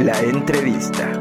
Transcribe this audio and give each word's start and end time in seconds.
La 0.00 0.18
entrevista. 0.22 1.19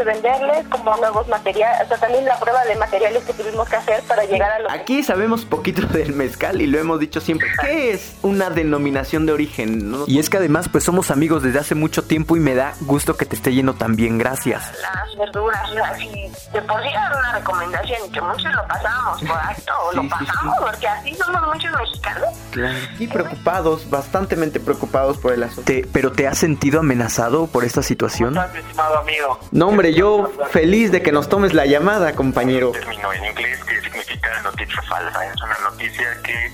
De 0.00 0.12
venderles 0.12 0.66
como 0.68 0.96
nuevos 0.96 1.28
materiales, 1.28 1.84
o 1.84 1.88
sea, 1.88 1.98
también 1.98 2.24
la 2.24 2.38
prueba 2.38 2.64
de 2.64 2.74
materiales 2.76 3.22
que 3.24 3.34
tuvimos 3.34 3.68
que 3.68 3.76
hacer 3.76 4.02
para 4.04 4.24
llegar 4.24 4.50
a 4.50 4.58
lo 4.60 4.70
Aquí 4.70 5.02
sabemos 5.02 5.44
poquito 5.44 5.86
del 5.86 6.14
mezcal 6.14 6.60
y 6.60 6.66
lo 6.66 6.78
hemos 6.78 7.00
dicho 7.00 7.20
siempre. 7.20 7.48
¿Qué 7.60 7.92
es 7.92 8.16
una 8.22 8.50
denominación 8.50 9.26
de 9.26 9.32
origen? 9.32 9.94
Y 10.06 10.18
es 10.18 10.30
que 10.30 10.38
además 10.38 10.68
pues 10.70 10.84
somos 10.84 11.10
amigos 11.10 11.42
desde 11.42 11.58
hace 11.58 11.74
mucho 11.74 12.04
tiempo 12.04 12.36
y 12.36 12.40
me 12.40 12.54
da 12.54 12.74
gusto 12.80 13.16
que 13.16 13.26
te 13.26 13.36
esté 13.36 13.52
yendo 13.52 13.74
tan 13.74 13.96
bien, 13.96 14.18
gracias. 14.18 14.72
Las 14.80 15.16
verduras, 15.16 15.60
así, 15.92 16.30
de 16.52 16.62
por 16.62 16.82
sí 16.82 16.88
era 16.88 17.18
una 17.18 17.32
recomendación 17.32 18.12
que 18.12 18.20
muchos 18.20 18.52
lo 18.54 18.66
pasamos 18.66 19.22
por 19.22 19.38
alto, 19.38 19.72
o 19.84 19.92
lo 19.92 20.08
pasamos 20.08 20.56
porque 20.60 20.88
así 20.88 21.14
somos 21.14 21.42
muchos 21.46 21.70
mexicanos. 21.72 22.28
Claro. 22.50 22.78
Y 22.98 23.06
preocupados, 23.06 23.88
bastantemente 23.90 24.60
preocupados 24.60 25.18
por 25.18 25.32
el 25.32 25.42
asunto. 25.42 25.70
¿Pero 25.92 26.12
te 26.12 26.26
has 26.26 26.38
sentido 26.38 26.80
amenazado 26.80 27.46
por 27.46 27.64
esta 27.64 27.82
situación? 27.82 28.34
¿Cómo 28.34 28.46
estás, 28.46 28.54
mi 28.54 28.60
estimado 28.60 28.98
amigo? 28.98 29.38
No, 29.52 29.68
hombre, 29.68 29.89
yo 29.92 30.30
feliz 30.50 30.90
de 30.92 31.02
que 31.02 31.12
nos 31.12 31.28
tomes 31.28 31.54
la 31.54 31.66
llamada, 31.66 32.14
compañero. 32.14 32.72
Término 32.72 33.12
en 33.12 33.24
inglés 33.24 33.62
que 33.64 33.80
significa 33.80 34.42
noticia 34.42 34.82
falsa. 34.82 35.26
Es 35.26 35.42
una 35.42 35.58
noticia 35.70 36.18
que 36.22 36.52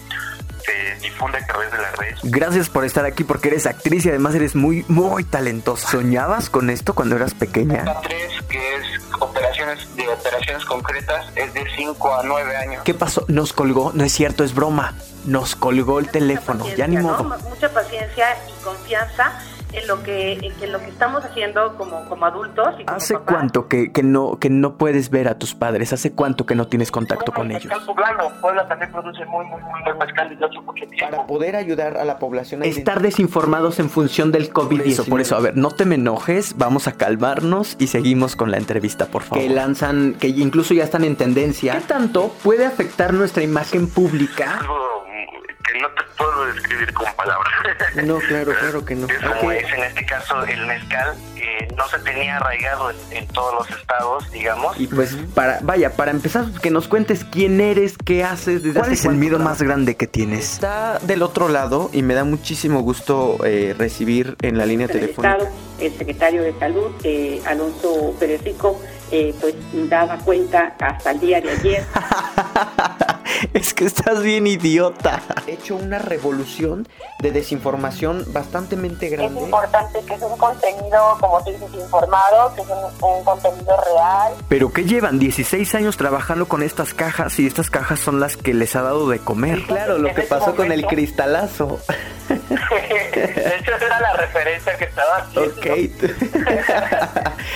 se 0.65 1.01
difunde 1.01 1.39
a 1.39 1.47
través 1.47 1.71
de 1.71 1.79
las 1.79 1.97
redes. 1.97 2.21
Gracias 2.25 2.69
por 2.69 2.85
estar 2.85 3.05
aquí 3.05 3.25
porque 3.25 3.49
eres 3.49 3.67
actriz 3.67 4.05
y 4.07 4.11
además 4.11 4.35
eres 4.35 4.55
muy, 4.55 4.85
muy 4.89 5.25
talentosa. 5.25 5.89
¿Soñabas 5.89 6.51
con 6.51 6.71
esto 6.71 6.95
cuando 6.95 7.17
eras 7.17 7.35
pequeña? 7.35 7.85
La 7.85 8.01
3, 8.01 8.33
que 8.49 8.75
es 8.77 9.13
operaciones 9.21 9.97
de 9.97 10.09
operaciones 10.09 10.65
concretas, 10.65 11.27
es 11.37 11.55
de 11.55 11.65
5 11.77 12.15
a 12.15 12.23
9 12.25 12.57
años. 12.57 12.83
¿Qué 12.85 12.95
pasó? 12.95 13.25
Nos 13.29 13.53
colgó, 13.53 13.93
no 13.95 14.05
es 14.05 14.13
cierto, 14.13 14.45
es 14.45 14.55
broma. 14.55 14.95
Nos 15.25 15.57
colgó 15.57 15.99
el 15.99 16.09
teléfono, 16.09 16.65
ya 16.77 16.87
ni 16.87 16.99
modo. 16.99 17.25
¿no? 17.25 17.39
Mucha 17.49 17.73
paciencia 17.73 18.37
y 18.49 18.65
confianza 18.65 19.41
en 19.77 19.87
lo 19.87 20.03
que, 20.03 20.33
en 20.33 20.73
lo 20.73 20.79
que 20.79 20.87
estamos 20.87 21.25
haciendo 21.25 21.77
como, 21.77 22.05
como 22.09 22.27
adultos. 22.27 22.69
Y 22.79 22.85
como 22.85 22.97
¿Hace 22.97 23.15
papás. 23.15 23.35
cuánto 23.35 23.69
que, 23.69 23.93
que 23.93 24.03
no, 24.03 24.39
que 24.39 24.51
no 24.51 24.77
puedes 24.77 25.11
ver 25.11 25.29
a 25.29 25.39
tus 25.39 25.55
padres? 25.55 25.93
¿Hace 25.93 26.13
cuánto 26.13 26.47
que 26.47 26.55
no 26.55 26.67
tienes 26.67 26.91
contacto 26.91 27.33
con 27.33 27.51
ellos? 27.51 27.67
Mezcal 27.67 27.87
poblano. 27.87 28.31
Puebla 28.41 28.67
también 28.67 28.91
produce 28.91 29.25
muy, 29.27 29.45
muy, 29.47 29.61
muy 29.63 29.83
buen 29.85 29.99
mezcal 29.99 30.29
desde 30.29 30.45
hace 30.47 30.61
mucho 30.61 30.87
tiempo. 30.89 31.11
Para 31.11 31.27
poder 31.27 31.57
ayudar 31.57 31.97
a 31.97 32.05
la 32.05 32.19
población 32.19 32.63
a 32.63 32.67
estar 32.67 33.01
desinformados 33.01 33.79
en 33.79 33.91
función 33.91 34.33
del 34.33 34.53
COVID-19. 34.53 35.09
Por 35.09 35.21
eso, 35.21 35.37
a 35.37 35.41
ver, 35.41 35.57
no 35.57 35.71
te 35.71 35.85
me 35.85 35.97
enojes, 35.97 36.57
vamos 36.57 36.89
a 36.89 36.93
calmarnos 36.93 37.77
y 37.79 37.89
seguimos 37.89 38.37
con 38.37 38.51
la 38.51 38.57
entrevista, 38.57 39.07
por 39.07 39.23
favor. 39.23 39.45
Que 39.45 39.51
lanzan, 39.51 40.15
que 40.15 40.29
incluso 40.29 40.75
ya 40.75 40.85
están 40.85 41.05
en 41.05 41.17
tendencia. 41.17 41.75
¿Qué 41.75 41.81
tanto 41.83 42.35
puede 42.43 42.65
afectar 42.65 43.13
nuestra 43.13 43.43
imagen 43.43 43.89
pública? 43.89 44.61
No 45.87 45.95
te 45.95 46.03
puedo 46.17 46.47
describir 46.47 46.93
con 46.93 47.07
palabras. 47.15 47.53
No, 48.05 48.19
claro, 48.19 48.53
claro 48.61 48.85
que 48.85 48.95
no. 48.95 49.07
Es 49.07 49.19
como 49.19 49.53
es 49.53 49.73
en 49.73 49.85
este 49.85 50.05
caso 50.05 50.43
el 50.45 50.67
mezcal, 50.67 51.15
que 51.37 51.69
no 51.77 51.87
se 51.89 51.99
tenía 52.01 52.37
arraigado 52.37 52.91
en, 52.91 52.97
en 53.11 53.27
todos 53.29 53.55
los 53.55 53.79
estados, 53.79 54.31
digamos. 54.33 54.79
Y 54.81 54.89
pues, 54.89 55.17
para, 55.35 55.61
vaya, 55.63 55.93
para 55.95 56.11
empezar, 56.11 56.47
que 56.61 56.71
nos 56.71 56.89
cuentes 56.89 57.25
quién 57.25 57.61
eres, 57.61 57.97
qué 58.05 58.25
haces, 58.25 58.63
desde 58.63 58.81
¿Cuál 58.81 58.93
es 58.93 59.05
el 59.05 59.15
miedo 59.15 59.39
más 59.39 59.63
grande 59.63 59.97
que 59.97 60.07
tienes? 60.07 60.55
Está 60.55 60.99
del 61.01 61.23
otro 61.23 61.49
lado 61.49 61.91
y 61.93 62.03
me 62.03 62.15
da 62.15 62.25
muchísimo 62.25 62.81
gusto 62.81 63.39
eh, 63.45 63.75
recibir 63.79 64.37
en 64.43 64.59
la 64.59 64.67
línea 64.67 64.89
telefónica. 64.89 65.37
Estado, 65.37 65.51
el 65.81 65.97
secretario 65.97 66.43
de 66.43 66.59
Salud, 66.59 66.91
eh, 67.05 67.41
Alonso 67.47 68.15
Pérez 68.19 68.43
Rico, 68.43 68.81
eh, 69.11 69.35
pues 69.41 69.55
daba 69.89 70.19
cuenta 70.19 70.75
hasta 70.81 71.13
el 71.13 71.21
día 71.21 71.41
de 71.41 71.51
ayer. 71.51 71.85
es 73.67 73.75
que 73.75 73.85
estás 73.85 74.23
bien 74.23 74.47
idiota. 74.47 75.21
He 75.47 75.55
hecho 75.55 75.75
una 75.75 75.99
revolución 75.99 76.87
de 77.19 77.33
desinformación 77.33 78.25
bastante 78.29 78.77
grande. 78.77 79.41
Es 79.41 79.45
importante 79.45 79.99
que 80.07 80.15
es 80.15 80.23
un 80.23 80.39
contenido, 80.39 81.19
como 81.21 81.43
tú 81.43 81.51
dices, 81.51 81.75
informado, 81.75 82.55
que 82.55 82.61
es 82.63 82.69
un, 82.69 83.09
un 83.09 83.25
contenido 83.25 83.77
real. 83.93 84.35
Pero 84.49 84.73
que 84.73 84.85
llevan 84.85 85.19
16 85.19 85.75
años 85.75 85.97
trabajando 85.97 86.47
con 86.47 86.63
estas 86.63 86.95
cajas 86.95 87.41
y 87.41 87.47
estas 87.47 87.69
cajas 87.69 87.99
son 87.99 88.21
las 88.21 88.37
que 88.37 88.55
les 88.55 88.77
ha 88.77 88.83
dado 88.83 89.09
de 89.09 89.19
comer. 89.19 89.63
claro, 89.67 89.99
lo 89.99 90.15
que 90.15 90.21
ese 90.21 90.31
pasó 90.31 90.55
con 90.55 90.71
el 90.71 90.87
cristalazo. 90.87 91.81
De 92.29 93.57
hecho, 93.59 93.75
esa 93.77 93.87
era 93.87 94.01
la 94.01 94.13
referencia 94.15 94.77
que 94.77 94.85
estaba 94.85 95.17
haciendo. 95.19 95.55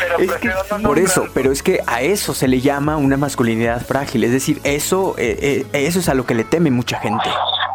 Pero 0.01 0.19
Es 0.19 0.33
que 0.33 0.49
no 0.49 0.83
por 0.83 0.99
eso, 0.99 1.27
pero 1.35 1.53
es 1.53 1.63
que 1.63 1.81
a 1.87 2.03
eso 2.03 2.35
se 2.35 2.49
le 2.49 2.61
llama 2.61 2.97
una 2.97 3.17
masculinidad 3.17 3.85
frágil. 3.85 4.25
Es 4.25 4.33
decir, 4.33 4.61
eso, 4.65 5.15
eh, 5.19 5.67
eh, 5.73 5.87
eso 5.87 5.99
es 5.99 6.09
a 6.09 6.15
lo 6.15 6.27
que 6.27 6.35
le 6.35 6.45
teme 6.45 6.71
mucha 6.71 6.99
gente. 6.99 7.25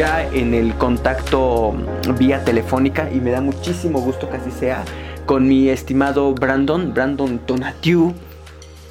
Ya 0.00 0.22
en 0.32 0.54
el 0.54 0.74
contacto 0.76 1.74
vía 2.18 2.42
telefónica 2.42 3.10
y 3.12 3.16
me 3.16 3.32
da 3.32 3.42
muchísimo 3.42 4.00
gusto 4.00 4.30
que 4.30 4.38
así 4.38 4.50
sea 4.50 4.82
con 5.26 5.46
mi 5.46 5.68
estimado 5.68 6.32
Brandon, 6.32 6.94
Brandon 6.94 7.38
Donatiu, 7.46 8.14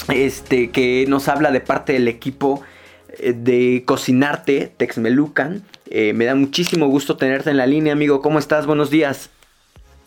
este, 0.10 0.70
que 0.70 1.06
nos 1.08 1.28
habla 1.28 1.50
de 1.50 1.62
parte 1.62 1.94
del 1.94 2.08
equipo 2.08 2.62
eh, 3.18 3.34
de 3.36 3.82
Cocinarte, 3.88 4.72
Texmelucan. 4.78 5.64
Eh, 5.90 6.14
me 6.14 6.26
da 6.26 6.36
muchísimo 6.36 6.86
gusto 6.86 7.18
tenerte 7.18 7.50
en 7.50 7.58
la 7.58 7.66
línea, 7.66 7.94
amigo. 7.94 8.22
¿Cómo 8.22 8.38
estás? 8.38 8.68
Buenos 8.68 8.92
días. 8.92 9.32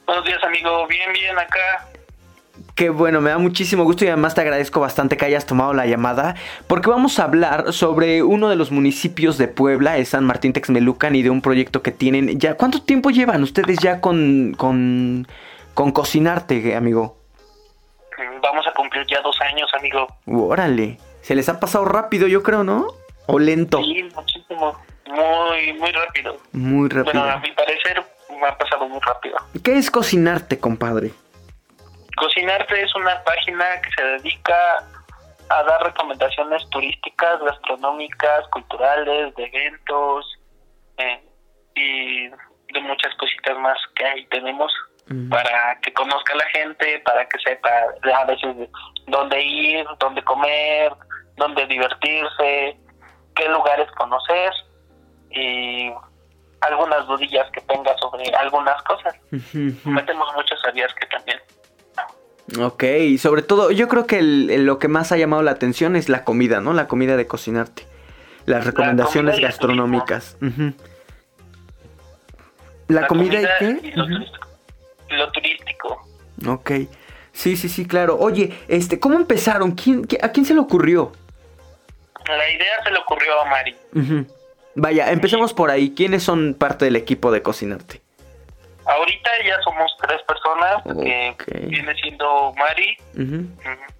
Buenos 0.07 0.25
días, 0.25 0.39
amigo. 0.45 0.87
Bien, 0.87 1.13
bien, 1.13 1.37
acá. 1.37 1.92
Qué 2.75 2.89
bueno, 2.89 3.21
me 3.21 3.31
da 3.31 3.39
muchísimo 3.39 3.85
gusto 3.85 4.05
y 4.05 4.09
además 4.09 4.35
te 4.35 4.41
agradezco 4.41 4.81
bastante 4.81 5.17
que 5.17 5.27
hayas 5.27 5.45
tomado 5.45 5.75
la 5.75 5.87
llamada 5.87 6.37
porque 6.67 6.89
vamos 6.89 7.19
a 7.19 7.25
hablar 7.25 7.73
sobre 7.73 8.23
uno 8.23 8.49
de 8.49 8.57
los 8.57 8.71
municipios 8.71 9.37
de 9.37 9.47
Puebla, 9.49 9.99
es 9.99 10.11
San 10.11 10.25
Martín 10.25 10.55
Texmelucan 10.55 11.15
y 11.15 11.23
de 11.23 11.29
un 11.29 11.43
proyecto 11.43 11.83
que 11.83 11.93
tienen 11.93 12.41
ya. 12.41 12.55
¿Cuánto 12.55 12.83
tiempo 12.83 13.11
llevan 13.11 13.43
ustedes 13.43 13.79
ya 13.79 14.01
con, 14.01 14.55
con, 14.57 15.27
con 15.75 15.93
cocinarte, 15.93 16.75
amigo? 16.75 17.19
Vamos 18.43 18.67
a 18.67 18.73
cumplir 18.73 19.07
ya 19.07 19.21
dos 19.21 19.39
años, 19.43 19.71
amigo. 19.79 20.07
Órale, 20.27 20.99
se 21.21 21.35
les 21.35 21.49
ha 21.49 21.61
pasado 21.61 21.85
rápido, 21.85 22.27
yo 22.27 22.43
creo, 22.43 22.65
¿no? 22.65 22.87
O 23.27 23.39
lento. 23.39 23.79
Sí, 23.83 24.03
muchísimo. 24.15 24.79
Muy, 25.07 25.73
muy 25.79 25.91
rápido. 25.93 26.37
Muy 26.53 26.89
rápido. 26.89 27.21
Bueno, 27.21 27.25
a 27.25 27.39
mi 27.39 27.53
parecer 27.53 28.03
me 28.41 28.47
ha 28.47 28.57
pasado 28.57 28.89
muy 28.89 29.01
rápido. 29.01 29.37
¿Qué 29.63 29.77
es 29.77 29.91
cocinarte, 29.91 30.59
compadre? 30.59 31.13
Cocinarte 32.17 32.83
es 32.83 32.95
una 32.95 33.23
página 33.25 33.81
que 33.81 33.91
se 33.97 34.05
dedica 34.05 34.55
a 35.49 35.63
dar 35.65 35.83
recomendaciones 35.83 36.69
turísticas, 36.71 37.41
gastronómicas, 37.41 38.47
culturales, 38.49 39.35
de 39.35 39.45
eventos 39.45 40.39
eh, 40.99 41.23
y 41.75 42.29
de 42.29 42.81
muchas 42.81 43.15
cositas 43.17 43.59
más 43.59 43.79
que 43.95 44.05
ahí 44.05 44.27
tenemos 44.27 44.73
para 45.31 45.79
que 45.83 45.93
conozca 45.93 46.35
la 46.35 46.45
gente, 46.47 47.01
para 47.01 47.27
que 47.27 47.39
sepa 47.41 47.71
a 48.15 48.25
veces 48.25 48.57
de 48.57 48.71
dónde 49.09 49.43
ir, 49.43 49.85
dónde 49.99 50.23
comer, 50.23 50.93
dónde 51.37 51.67
divertirse, 51.67 52.77
qué 53.35 53.49
lugares 53.49 53.91
conocer 53.93 54.53
y 55.31 55.91
algunas 56.63 57.07
dudillas 57.07 57.51
que 57.51 57.61
tenga 57.63 57.97
sobre 57.99 58.25
algunas 58.37 58.81
cosas. 58.85 59.15
Metemos 59.85 60.29
muchos 60.35 60.61
sabías 60.63 60.95
que 60.95 61.07
también. 61.07 61.39
Ok, 62.61 62.83
y 62.85 63.19
sobre 63.19 63.43
todo, 63.43 63.71
yo 63.71 63.89
creo 63.89 64.07
que 64.07 64.19
el- 64.19 64.65
lo 64.67 64.79
que 64.79 64.89
más 64.89 65.11
ha 65.13 65.17
llamado 65.17 65.43
la 65.43 65.53
atención 65.53 65.97
es 65.97 66.09
la 66.09 66.25
comida, 66.25 66.61
¿no? 66.61 66.73
La 66.75 66.87
comida 66.89 67.17
de 67.17 67.27
cocinarte. 67.27 67.87
Las 68.45 68.65
recomendaciones 68.67 69.35
comida 69.37 69.49
gastronómicas. 69.49 70.37
¿La, 72.89 73.07
comida, 73.07 73.41
y 73.41 73.47
qué? 73.59 73.81
y 73.89 73.93
lo, 73.93 74.05
turístico. 74.07 74.49
lo 75.11 75.33
turístico. 75.33 76.09
Ok. 76.49 76.71
Sí, 77.33 77.57
sí, 77.57 77.69
sí, 77.71 77.87
claro. 77.87 78.19
Oye, 78.19 78.53
este, 78.69 79.01
¿cómo 79.01 79.15
empezaron? 79.15 79.73
¿Quién, 79.73 80.05
qué- 80.05 80.19
¿A 80.21 80.31
quién 80.33 80.45
se 80.45 80.53
le 80.53 80.61
ocurrió? 80.61 81.13
La 82.27 82.51
idea 82.51 82.85
se 82.85 82.91
le 82.91 82.99
ocurrió 82.99 83.41
a 83.41 83.45
Mari. 83.47 83.77
Vaya, 84.75 85.11
empecemos 85.11 85.55
por 85.55 85.71
ahí. 85.71 85.95
¿Quiénes 85.95 86.23
son 86.23 86.55
parte 86.55 86.85
del 86.85 86.97
equipo 86.97 87.31
de 87.33 87.41
Cocinarte? 87.43 88.03
Ahorita 88.87 89.31
ya 89.45 89.61
somos 89.63 89.95
tres 90.01 90.21
personas, 90.23 90.83
que 90.85 91.37
viene 91.69 91.95
siendo 91.95 92.53
Mari, 92.57 92.97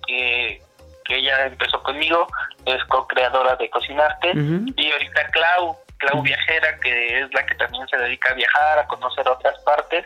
que, 0.07 0.63
que 1.05 1.17
ella 1.17 1.47
empezó 1.47 1.83
conmigo, 1.83 2.27
es 2.67 2.83
co-creadora 2.85 3.57
de 3.57 3.71
Cocinarte, 3.71 4.31
Ujú. 4.31 4.67
y 4.77 4.93
ahorita 4.93 5.31
Clau, 5.31 5.77
Clau 5.99 6.23
Viajera, 6.23 6.79
que 6.81 7.21
es 7.21 7.33
la 7.35 7.47
que 7.47 7.55
también 7.55 7.87
se 7.89 7.97
dedica 7.97 8.31
a 8.31 8.35
viajar, 8.35 8.79
a 8.81 8.87
conocer 8.87 9.29
otras 9.29 9.59
partes 9.65 10.05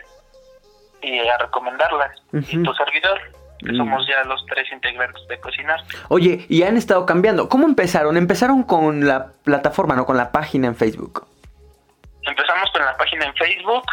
y 1.01 1.19
a 1.19 1.37
recomendarlas. 1.37 2.11
Y 2.33 2.61
tu 2.63 2.73
servidor, 2.73 3.19
que 3.59 3.75
somos 3.75 4.07
ya 4.07 4.23
los 4.25 4.45
tres 4.45 4.71
integrantes 4.71 5.27
de 5.27 5.39
Cocinarte. 5.39 5.95
Oye, 6.09 6.45
y 6.49 6.61
han 6.63 6.77
estado 6.77 7.05
cambiando. 7.07 7.49
¿Cómo 7.49 7.65
empezaron? 7.65 8.15
Empezaron 8.17 8.61
con 8.63 9.07
la 9.07 9.31
plataforma, 9.43 9.95
no 9.95 10.05
con 10.05 10.17
la 10.17 10.31
página 10.31 10.67
en 10.67 10.75
Facebook. 10.75 11.25
Empezamos 12.23 12.69
con 12.71 12.83
la 12.85 12.95
página 12.97 13.25
en 13.25 13.33
Facebook, 13.35 13.83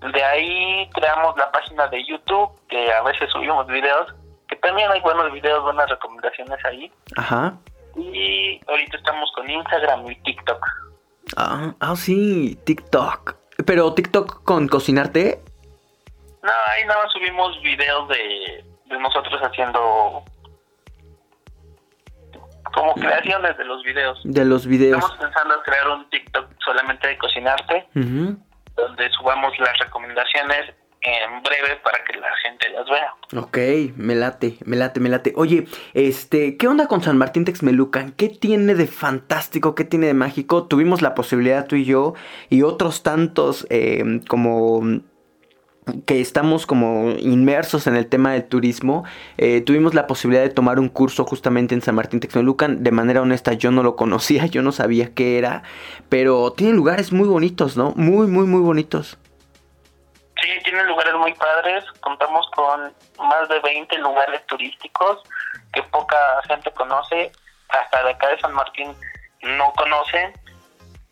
de 0.00 0.24
ahí 0.24 0.88
creamos 0.94 1.36
la 1.36 1.50
página 1.52 1.86
de 1.88 2.04
YouTube, 2.06 2.50
que 2.68 2.92
a 2.92 3.02
veces 3.02 3.30
subimos 3.30 3.66
videos, 3.66 4.14
que 4.48 4.56
también 4.56 4.90
hay 4.90 5.00
buenos 5.00 5.30
videos, 5.32 5.62
buenas 5.62 5.88
recomendaciones 5.88 6.58
ahí. 6.64 6.92
Ajá. 7.16 7.58
Y 7.96 8.60
ahorita 8.68 8.96
estamos 8.96 9.30
con 9.34 9.48
Instagram 9.50 10.10
y 10.10 10.16
TikTok. 10.22 10.66
Ah, 11.36 11.74
ah, 11.80 11.96
sí, 11.96 12.58
TikTok. 12.64 13.34
Pero 13.66 13.92
TikTok 13.94 14.42
con 14.44 14.68
Cocinarte. 14.68 15.42
No, 16.42 16.50
ahí 16.68 16.84
nada 16.86 17.02
más 17.04 17.12
subimos 17.12 17.60
videos 17.62 18.08
de, 18.08 18.64
de 18.86 18.98
nosotros 18.98 19.38
haciendo 19.42 20.24
como 22.72 22.94
creaciones 22.94 23.56
de 23.58 23.64
los 23.64 23.82
videos. 23.82 24.20
De 24.24 24.44
los 24.44 24.66
videos. 24.66 24.98
Estamos 24.98 25.18
pensando 25.18 25.54
en 25.54 25.60
crear 25.62 25.88
un 25.88 26.10
TikTok 26.10 26.46
solamente 26.64 27.08
de 27.08 27.18
cocinarte, 27.18 27.88
Ujú. 27.96 28.38
Donde 28.80 29.10
subamos 29.10 29.58
las 29.58 29.78
recomendaciones 29.78 30.74
en 31.02 31.42
breve 31.42 31.76
para 31.82 32.04
que 32.04 32.18
la 32.18 32.28
gente 32.42 32.68
las 32.70 32.86
vea. 32.88 33.14
Ok, 33.42 33.58
me 33.96 34.14
late, 34.14 34.58
me 34.64 34.76
late, 34.76 35.00
me 35.00 35.08
late. 35.08 35.32
Oye, 35.36 35.66
este, 35.94 36.56
¿qué 36.56 36.68
onda 36.68 36.86
con 36.88 37.02
San 37.02 37.16
Martín 37.16 37.44
Texmelucan? 37.44 38.12
¿Qué 38.12 38.28
tiene 38.28 38.74
de 38.74 38.86
fantástico? 38.86 39.74
¿Qué 39.74 39.84
tiene 39.84 40.08
de 40.08 40.14
mágico? 40.14 40.66
Tuvimos 40.66 41.00
la 41.00 41.14
posibilidad 41.14 41.66
tú 41.66 41.76
y 41.76 41.84
yo 41.84 42.14
y 42.50 42.62
otros 42.62 43.02
tantos 43.02 43.66
eh, 43.70 44.20
como 44.28 45.00
que 46.06 46.20
estamos 46.20 46.66
como 46.66 47.10
inmersos 47.18 47.86
en 47.86 47.96
el 47.96 48.06
tema 48.08 48.32
del 48.32 48.44
turismo, 48.44 49.04
eh, 49.38 49.60
tuvimos 49.62 49.94
la 49.94 50.06
posibilidad 50.06 50.42
de 50.42 50.50
tomar 50.50 50.78
un 50.78 50.88
curso 50.88 51.24
justamente 51.24 51.74
en 51.74 51.82
San 51.82 51.94
Martín 51.94 52.20
Texmelucan. 52.20 52.82
De 52.82 52.90
manera 52.90 53.22
honesta, 53.22 53.54
yo 53.54 53.70
no 53.70 53.82
lo 53.82 53.96
conocía, 53.96 54.46
yo 54.46 54.62
no 54.62 54.72
sabía 54.72 55.14
qué 55.14 55.38
era, 55.38 55.62
pero 56.08 56.52
tiene 56.52 56.74
lugares 56.74 57.12
muy 57.12 57.28
bonitos, 57.28 57.76
¿no? 57.76 57.92
Muy, 57.96 58.26
muy, 58.26 58.46
muy 58.46 58.60
bonitos. 58.60 59.18
Sí, 60.40 60.48
tienen 60.64 60.86
lugares 60.86 61.14
muy 61.14 61.34
padres. 61.34 61.84
Contamos 62.00 62.46
con 62.54 62.92
más 63.18 63.48
de 63.48 63.60
20 63.60 63.98
lugares 63.98 64.44
turísticos 64.46 65.18
que 65.72 65.82
poca 65.84 66.16
gente 66.48 66.70
conoce. 66.72 67.30
Hasta 67.68 68.02
de 68.04 68.10
acá 68.10 68.28
de 68.28 68.40
San 68.40 68.52
Martín 68.54 68.94
no 69.42 69.72
conocen. 69.76 70.32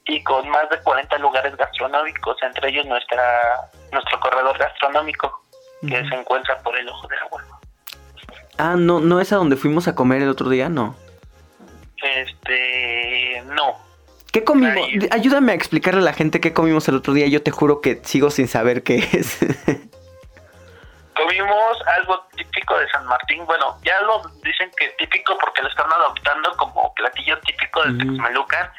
Y 0.08 0.22
con 0.24 0.48
más 0.48 0.68
de 0.70 0.80
40 0.82 1.18
lugares 1.18 1.54
gastronómicos, 1.56 2.42
entre 2.42 2.70
ellos 2.70 2.86
nuestra 2.86 3.70
nuestro 3.92 4.18
corredor 4.20 4.58
gastronómico, 4.58 5.44
que 5.82 6.08
se 6.08 6.14
encuentra 6.14 6.58
por 6.62 6.76
el 6.76 6.88
Ojo 6.88 7.06
de 7.08 7.16
Agua. 7.18 7.44
Ah, 8.56 8.74
no, 8.76 9.00
no 9.00 9.20
es 9.20 9.32
a 9.32 9.36
donde 9.36 9.56
fuimos 9.56 9.86
a 9.86 9.94
comer 9.94 10.22
el 10.22 10.30
otro 10.30 10.48
día, 10.48 10.68
no. 10.68 10.96
Este, 12.02 13.42
no. 13.46 13.76
¿Qué 14.32 14.44
comimos? 14.44 14.76
Ahí. 14.76 14.98
Ayúdame 15.10 15.52
a 15.52 15.54
explicarle 15.54 16.00
a 16.00 16.04
la 16.04 16.12
gente 16.12 16.40
qué 16.40 16.52
comimos 16.52 16.88
el 16.88 16.96
otro 16.96 17.12
día. 17.12 17.26
Yo 17.28 17.42
te 17.42 17.50
juro 17.50 17.80
que 17.80 18.00
sigo 18.04 18.30
sin 18.30 18.48
saber 18.48 18.82
qué 18.82 18.96
es. 19.12 19.38
Comimos 21.16 21.82
algo 21.98 22.26
típico 22.36 22.78
de 22.78 22.88
San 22.90 23.04
Martín. 23.06 23.44
Bueno, 23.44 23.76
ya 23.82 24.00
lo 24.02 24.22
dicen 24.42 24.70
que 24.76 24.88
típico 24.98 25.36
porque 25.38 25.62
lo 25.62 25.68
están 25.68 25.92
adoptando 25.92 26.56
como 26.56 26.94
platillo 26.94 27.38
típico 27.40 27.82
de 27.82 27.90
Ujú. 27.90 27.98
Texmelucan. 27.98 28.70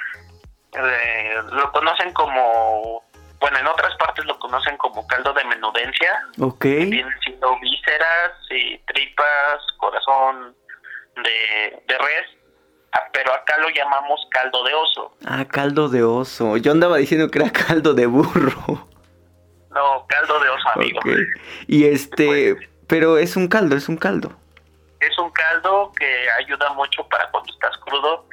Eh, 0.73 1.35
lo 1.51 1.71
conocen 1.71 2.13
como, 2.13 3.03
bueno, 3.39 3.57
en 3.57 3.67
otras 3.67 3.95
partes 3.97 4.25
lo 4.25 4.37
conocen 4.39 4.77
como 4.77 5.05
caldo 5.07 5.33
de 5.33 5.43
menudencia. 5.45 6.19
ok. 6.39 6.63
Vienen 6.63 7.19
siendo 7.23 7.57
vísceras 7.59 8.31
y 8.51 8.77
tripas, 8.79 9.61
corazón 9.77 10.55
de, 11.15 11.83
de 11.87 11.97
res. 11.97 12.25
Ah, 12.91 13.07
Pero 13.13 13.33
acá 13.33 13.57
lo 13.59 13.69
llamamos 13.69 14.19
caldo 14.31 14.63
de 14.63 14.73
oso. 14.73 15.15
Ah, 15.25 15.45
caldo 15.45 15.89
de 15.89 16.03
oso. 16.03 16.57
Yo 16.57 16.71
andaba 16.71 16.97
diciendo 16.97 17.29
que 17.29 17.39
era 17.39 17.51
caldo 17.67 17.93
de 17.93 18.05
burro. 18.05 18.87
No, 19.71 20.05
caldo 20.07 20.39
de 20.39 20.49
oso, 20.49 20.69
amigo. 20.75 20.99
Ok. 20.99 21.07
Y 21.67 21.85
este, 21.85 22.55
pero 22.87 23.17
es 23.17 23.35
un 23.35 23.47
caldo, 23.47 23.75
es 23.75 23.87
un 23.89 23.97
caldo. 23.97 24.31
Es 24.99 25.17
un 25.17 25.29
caldo 25.31 25.91
que 25.97 26.29
ayuda 26.31 26.73
mucho 26.73 27.07
para 27.07 27.29
cuando 27.31 27.53
estás 27.53 27.77
crudo, 27.85 28.25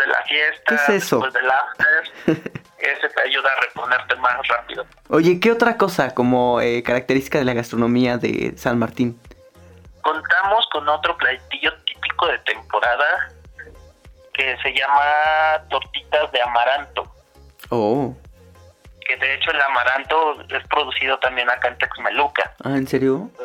de 0.00 0.06
la 0.08 0.22
fiesta, 0.24 0.62
¿Qué 0.66 0.74
es 0.74 0.88
eso? 1.04 1.16
después 1.20 1.32
del 1.34 1.50
after. 1.50 2.04
ese 2.78 3.08
te 3.08 3.22
ayuda 3.22 3.50
a 3.56 3.60
reponerte 3.60 4.16
más 4.16 4.46
rápido. 4.48 4.86
Oye, 5.08 5.38
¿qué 5.38 5.52
otra 5.52 5.76
cosa 5.76 6.14
como 6.14 6.60
eh, 6.60 6.82
característica 6.82 7.38
de 7.38 7.44
la 7.44 7.52
gastronomía 7.54 8.16
de 8.16 8.54
San 8.56 8.78
Martín? 8.78 9.20
Contamos 10.02 10.66
con 10.72 10.88
otro 10.88 11.16
platillo 11.18 11.72
típico 11.84 12.26
de 12.26 12.38
temporada 12.40 13.28
que 14.32 14.56
se 14.62 14.72
llama 14.72 15.02
tortitas 15.68 16.32
de 16.32 16.40
amaranto, 16.42 17.14
Oh, 17.68 18.16
que 19.06 19.16
de 19.18 19.34
hecho 19.34 19.50
el 19.50 19.60
amaranto 19.60 20.40
es 20.48 20.66
producido 20.68 21.18
también 21.18 21.48
acá 21.50 21.68
en 21.68 21.78
Texmeluca. 21.78 22.54
ah, 22.64 22.70
¿en 22.76 22.86
serio? 22.88 23.30
Eh, 23.38 23.44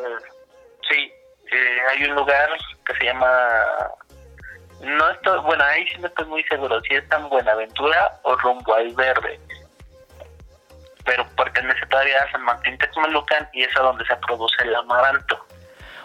sí, 0.90 1.12
eh, 1.51 1.78
hay 1.90 2.04
un 2.10 2.16
lugar 2.16 2.50
que 2.86 2.94
se 2.98 3.04
llama... 3.06 3.28
No 4.81 5.10
estoy, 5.10 5.39
bueno, 5.42 5.63
ahí 5.63 5.86
sí 5.88 5.95
no 6.00 6.07
estoy 6.07 6.25
muy 6.25 6.44
seguro 6.44 6.81
si 6.81 6.95
es 6.95 7.07
tan 7.10 7.30
Buenaventura 7.30 8.19
o 8.24 8.36
rumbo 8.36 8.74
al 8.74 8.94
Verde. 8.94 9.39
Pero 11.05 11.25
pertenece 11.38 11.86
todavía 11.88 12.22
a 12.24 12.32
San 12.32 12.44
Martín 12.44 12.77
Texmelucan 12.77 13.48
y 13.53 13.63
es 13.63 13.77
a 13.77 13.82
donde 13.82 14.05
se 14.05 14.15
produce 14.17 14.63
el 14.63 14.75
amaranto. 14.75 15.46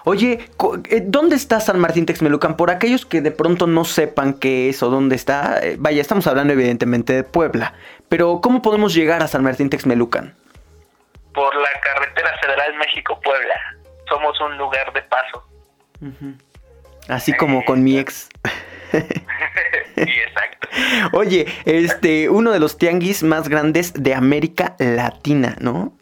Oye, 0.04 0.48
eh, 0.88 1.02
¿dónde 1.04 1.36
está 1.36 1.60
San 1.60 1.78
Martín 1.78 2.06
Texmelucan? 2.06 2.56
Por 2.56 2.70
aquellos 2.70 3.04
que 3.04 3.20
de 3.20 3.30
pronto 3.30 3.66
no 3.66 3.84
sepan 3.84 4.34
qué 4.34 4.70
es 4.70 4.82
o 4.82 4.88
dónde 4.88 5.14
está, 5.14 5.58
eh, 5.60 5.76
vaya, 5.78 6.00
estamos 6.00 6.26
hablando 6.26 6.54
evidentemente 6.54 7.12
de 7.12 7.24
Puebla, 7.24 7.74
pero 8.08 8.40
¿cómo 8.40 8.62
podemos 8.62 8.94
llegar 8.94 9.22
a 9.22 9.28
San 9.28 9.42
Martín 9.42 9.68
Texmelucan? 9.68 10.34
Por 11.34 11.54
la 11.54 11.68
carretera 11.80 12.30
federal 12.40 12.74
México-Puebla. 12.74 13.54
Somos 14.08 14.40
un 14.40 14.56
lugar 14.56 14.92
de 14.92 15.02
paso. 15.02 15.44
Así 17.10 17.32
como 17.34 17.64
con 17.64 17.82
mi 17.82 17.98
ex. 17.98 18.28
sí, 18.92 18.98
exacto. 19.96 20.68
Oye, 21.12 21.46
este, 21.64 22.28
uno 22.28 22.52
de 22.52 22.60
los 22.60 22.78
tianguis 22.78 23.22
más 23.22 23.48
grandes 23.48 23.92
de 23.94 24.14
América 24.14 24.76
Latina, 24.78 25.56
¿no? 25.60 25.92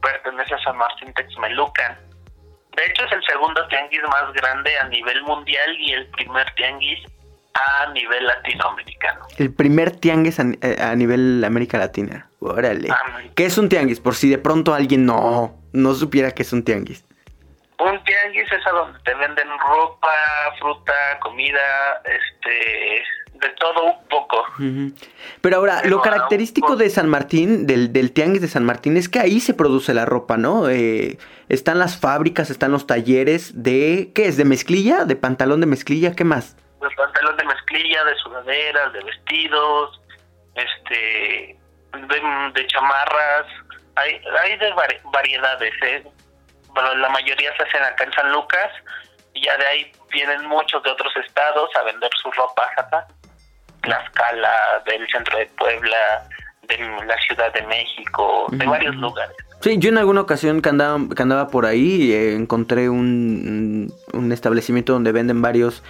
Pertenece 0.00 0.54
a 0.54 0.58
San 0.62 0.76
Martín 0.76 1.12
Texmelucan. 1.14 1.98
De 2.76 2.86
hecho, 2.86 3.04
es 3.04 3.12
el 3.12 3.22
segundo 3.24 3.66
tianguis 3.68 4.00
más 4.02 4.32
grande 4.32 4.70
a 4.78 4.88
nivel 4.88 5.22
mundial 5.22 5.76
y 5.78 5.92
el 5.92 6.06
primer 6.08 6.46
tianguis 6.54 7.00
a 7.54 7.92
nivel 7.92 8.24
latinoamericano. 8.26 9.26
El 9.36 9.52
primer 9.52 9.90
tianguis 9.90 10.40
a, 10.40 10.44
eh, 10.62 10.76
a 10.80 10.94
nivel 10.94 11.44
América 11.44 11.78
Latina. 11.78 12.28
Órale. 12.40 12.88
América. 12.90 13.34
¿Qué 13.34 13.44
es 13.44 13.58
un 13.58 13.68
tianguis? 13.68 14.00
Por 14.00 14.14
si 14.14 14.30
de 14.30 14.38
pronto 14.38 14.72
alguien 14.74 15.04
no, 15.04 15.58
no 15.72 15.94
supiera 15.94 16.30
que 16.30 16.42
es 16.42 16.52
un 16.52 16.64
tianguis. 16.64 17.04
Un 17.84 18.02
tianguis 18.04 18.50
es 18.52 18.66
a 18.66 18.70
donde 18.70 18.98
te 19.00 19.14
venden 19.14 19.48
ropa, 19.58 20.12
fruta, 20.58 20.92
comida, 21.20 22.02
este, 22.04 23.02
de 23.34 23.48
todo 23.58 23.84
un 23.84 24.08
poco. 24.08 24.44
Pero 25.40 25.56
ahora, 25.56 25.78
Pero 25.82 25.96
lo 25.96 26.02
característico 26.02 26.76
de 26.76 26.90
San 26.90 27.08
Martín, 27.08 27.66
del, 27.66 27.92
del 27.92 28.12
tianguis 28.12 28.40
de 28.42 28.48
San 28.48 28.64
Martín, 28.64 28.96
es 28.96 29.08
que 29.08 29.18
ahí 29.18 29.40
se 29.40 29.54
produce 29.54 29.94
la 29.94 30.04
ropa, 30.04 30.36
¿no? 30.36 30.68
Eh, 30.68 31.18
están 31.48 31.78
las 31.78 31.98
fábricas, 31.98 32.50
están 32.50 32.70
los 32.70 32.86
talleres 32.86 33.62
de... 33.62 34.12
¿Qué 34.14 34.26
es? 34.26 34.36
¿De 34.36 34.44
mezclilla? 34.44 35.04
¿De 35.04 35.16
pantalón 35.16 35.60
de 35.60 35.66
mezclilla? 35.66 36.14
¿Qué 36.14 36.24
más? 36.24 36.56
De 36.80 36.88
pantalón 36.96 37.36
de 37.36 37.44
mezclilla, 37.44 38.04
de 38.04 38.14
sudaderas, 38.16 38.92
de 38.92 39.00
vestidos, 39.04 40.00
este, 40.54 41.56
de, 41.92 42.52
de 42.60 42.66
chamarras, 42.68 43.46
hay, 43.96 44.20
hay 44.42 44.58
de 44.58 44.72
vari- 44.74 45.00
variedades, 45.12 45.74
¿eh? 45.82 46.04
Bueno, 46.74 46.94
la 46.96 47.08
mayoría 47.10 47.54
se 47.56 47.62
hacen 47.62 47.82
acá 47.82 48.04
en 48.04 48.12
San 48.12 48.32
Lucas 48.32 48.70
y 49.34 49.44
ya 49.44 49.56
de 49.56 49.66
ahí 49.66 49.92
vienen 50.10 50.46
muchos 50.46 50.82
de 50.82 50.90
otros 50.90 51.12
estados 51.16 51.70
a 51.76 51.82
vender 51.82 52.10
sus 52.22 52.34
ropas 52.36 52.68
acá. 52.76 53.06
Tlaxcala, 53.82 54.82
del 54.86 55.06
centro 55.08 55.38
de 55.38 55.46
Puebla, 55.58 56.28
de 56.68 56.78
la 57.06 57.16
Ciudad 57.26 57.52
de 57.52 57.62
México, 57.62 58.46
de 58.50 58.64
varios 58.64 58.94
lugares. 58.96 59.36
Sí, 59.60 59.76
yo 59.78 59.90
en 59.90 59.98
alguna 59.98 60.20
ocasión 60.20 60.60
que 60.60 60.68
andaba, 60.68 60.98
que 61.14 61.22
andaba 61.22 61.48
por 61.48 61.66
ahí 61.66 62.12
eh, 62.12 62.34
encontré 62.34 62.88
un, 62.88 63.92
un 64.12 64.32
establecimiento 64.32 64.92
donde 64.92 65.12
venden 65.12 65.40
varios 65.40 65.82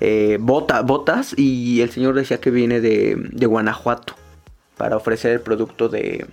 eh, 0.00 0.38
bota, 0.40 0.82
botas 0.82 1.34
y 1.36 1.80
el 1.82 1.90
señor 1.90 2.14
decía 2.14 2.40
que 2.40 2.50
viene 2.50 2.80
de, 2.80 3.14
de 3.16 3.46
Guanajuato 3.46 4.14
para 4.76 4.96
ofrecer 4.96 5.32
el 5.32 5.40
producto 5.40 5.88
de, 5.88 6.26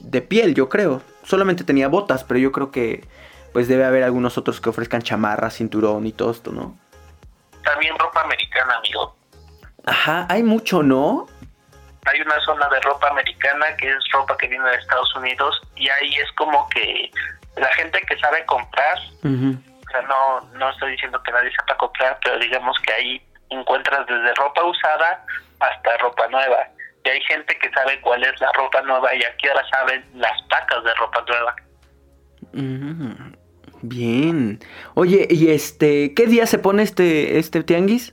de 0.00 0.22
piel, 0.22 0.54
yo 0.54 0.68
creo. 0.68 1.02
Solamente 1.24 1.64
tenía 1.64 1.88
botas, 1.88 2.22
pero 2.24 2.38
yo 2.38 2.52
creo 2.52 2.70
que 2.70 3.04
pues 3.56 3.68
debe 3.68 3.86
haber 3.86 4.02
algunos 4.02 4.36
otros 4.36 4.60
que 4.60 4.68
ofrezcan 4.68 5.00
chamarra, 5.00 5.48
cinturón 5.48 6.06
y 6.06 6.12
todo 6.12 6.30
esto, 6.30 6.52
¿no? 6.52 6.76
También 7.64 7.98
ropa 7.98 8.20
americana, 8.20 8.74
amigo. 8.76 9.16
Ajá, 9.86 10.26
hay 10.28 10.42
mucho, 10.42 10.82
¿no? 10.82 11.26
Hay 12.04 12.20
una 12.20 12.38
zona 12.40 12.68
de 12.68 12.78
ropa 12.80 13.08
americana 13.08 13.74
que 13.78 13.90
es 13.90 14.04
ropa 14.12 14.36
que 14.36 14.48
viene 14.48 14.68
de 14.68 14.76
Estados 14.76 15.16
Unidos 15.16 15.58
y 15.74 15.88
ahí 15.88 16.16
es 16.16 16.30
como 16.32 16.68
que 16.68 17.10
la 17.56 17.72
gente 17.76 17.98
que 18.02 18.18
sabe 18.18 18.44
comprar, 18.44 18.98
o 19.24 19.90
sea, 19.90 20.02
no, 20.02 20.42
no 20.58 20.68
estoy 20.68 20.90
diciendo 20.92 21.22
que 21.22 21.32
nadie 21.32 21.50
sepa 21.52 21.78
comprar, 21.78 22.18
pero 22.22 22.38
digamos 22.38 22.78
que 22.80 22.92
ahí 22.92 23.22
encuentras 23.48 24.06
desde 24.06 24.34
ropa 24.34 24.64
usada 24.64 25.24
hasta 25.60 25.96
ropa 25.96 26.28
nueva. 26.28 26.68
Y 27.06 27.08
hay 27.08 27.22
gente 27.22 27.58
que 27.58 27.70
sabe 27.70 27.98
cuál 28.02 28.22
es 28.22 28.38
la 28.38 28.52
ropa 28.52 28.82
nueva 28.82 29.14
y 29.14 29.24
aquí 29.24 29.48
ahora 29.48 29.66
saben 29.70 30.04
las 30.12 30.46
tacas 30.48 30.84
de 30.84 30.94
ropa 30.96 31.24
nueva. 31.26 31.56
Mm, 32.52 33.35
Bien. 33.88 34.58
Oye, 34.94 35.26
¿y 35.30 35.50
este 35.50 36.12
qué 36.14 36.26
día 36.26 36.46
se 36.46 36.58
pone 36.58 36.82
este 36.82 37.38
este 37.38 37.62
tianguis? 37.62 38.12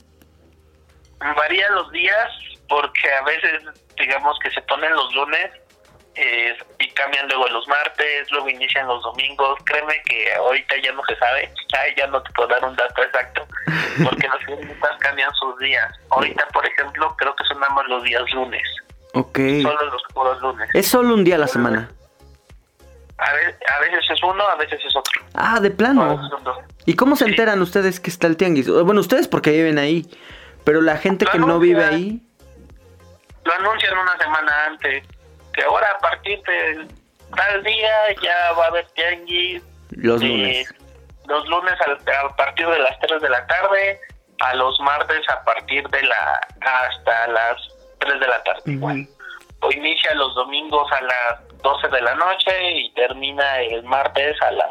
Varía 1.20 1.70
los 1.72 1.92
días 1.92 2.30
porque 2.70 3.12
a 3.12 3.24
veces, 3.24 3.62
digamos 3.98 4.38
que 4.39 4.51
se 4.51 4.62
ponen 4.63 4.92
los 4.94 5.13
lunes 5.15 5.50
eh, 6.15 6.56
y 6.80 6.89
cambian 6.92 7.27
luego 7.27 7.48
los 7.48 7.68
martes, 7.68 8.30
luego 8.32 8.50
inician 8.50 8.88
los 8.88 9.01
domingos. 9.03 9.58
Créeme 9.65 10.01
que 10.06 10.34
ahorita 10.34 10.75
ya 10.84 10.92
no 10.92 11.01
se 11.08 11.15
sabe, 11.18 11.51
Ay, 11.80 11.94
ya 11.98 12.08
no 12.08 12.22
te 12.22 12.32
puedo 12.34 12.50
dar 12.50 12.63
un 12.65 12.75
dato 12.75 13.01
exacto 13.03 13.48
porque 14.03 14.27
los 14.27 14.46
tiendas 14.46 14.98
cambian 15.00 15.32
sus 15.36 15.58
días. 15.60 15.92
Ahorita, 16.12 16.48
por 16.53 16.65
ejemplo, 16.68 17.15
creo 17.18 17.36
que 17.36 17.44
son 17.46 17.60
más 17.60 17.70
los 17.88 18.03
días 18.03 18.24
lunes, 18.34 18.62
Ok. 19.13 19.39
solo 19.63 19.86
los 19.92 20.03
puros 20.13 20.39
lunes. 20.42 20.70
Es 20.74 20.88
solo 20.88 21.13
un 21.15 21.24
día 21.24 21.36
a 21.36 21.39
la 21.39 21.48
semana. 21.48 21.89
A, 23.25 23.34
ve- 23.34 23.56
a 23.75 23.80
veces 23.80 24.06
es 24.12 24.24
uno, 24.24 24.44
a 24.48 24.56
veces 24.56 24.80
es 24.86 24.96
otro. 24.96 25.22
Ah, 25.34 25.60
de 25.60 25.72
plano. 25.72 26.20
¿Y 26.86 26.96
cómo 26.96 27.15
se 27.15 27.25
Sí. 27.25 27.32
enteran 27.32 27.62
ustedes 27.62 28.00
que 28.00 28.10
está 28.10 28.27
el 28.27 28.36
tianguis? 28.38 28.70
Bueno, 28.70 29.00
ustedes 29.01 29.27
porque 29.27 29.51
viven 29.51 29.77
ahí, 29.80 30.06
pero 30.65 30.82
la 30.82 30.98
gente 30.98 31.25
Lo 31.25 31.32
que 31.32 31.39
no 31.39 31.60
vive 31.60 31.86
ahí. 31.86 32.22
Lo 33.46 33.53
anuncian 33.53 33.98
una 33.98 34.18
semana 34.18 34.65
antes, 34.68 35.06
que 35.53 35.63
ahora 35.63 35.88
a 35.96 36.00
partir 36.00 36.42
de 36.44 36.88
tal 37.36 37.63
día 37.63 37.92
ya 38.22 38.51
va 38.53 38.65
a 38.65 38.68
haber 38.68 38.86
tianguis 38.88 39.62
Los 39.92 40.22
Eh, 40.22 40.25
lunes. 40.27 40.74
los 41.27 41.48
lunes 41.48 41.74
al- 41.86 42.00
a, 42.25 42.36
partir 42.36 42.68
de 42.68 42.80
las 42.80 43.00
3 43.00 43.22
de 43.22 43.30
la 43.30 43.46
tarde, 43.48 44.00
a 44.42 44.56
los 44.56 44.80
martes 44.82 45.22
a 45.30 45.44
partir 45.44 45.88
de 45.89 46.01
la 46.03 46.42
hasta 46.62 47.27
las 47.27 47.58
3 48.00 48.20
de 48.20 48.27
la 48.27 48.44
tarde 48.44 48.62
igual. 48.65 49.08
O 49.62 49.72
inicia 49.72 50.13
los 50.15 50.34
domingos 50.36 50.92
a 50.92 51.01
las 51.01 51.39
12 51.63 51.88
de 51.88 52.01
la 52.01 52.15
noche 52.15 52.51
y 52.82 52.93
termina 52.93 53.62
el 53.62 53.84
martes 53.84 54.36
a 54.41 54.51
las 54.51 54.67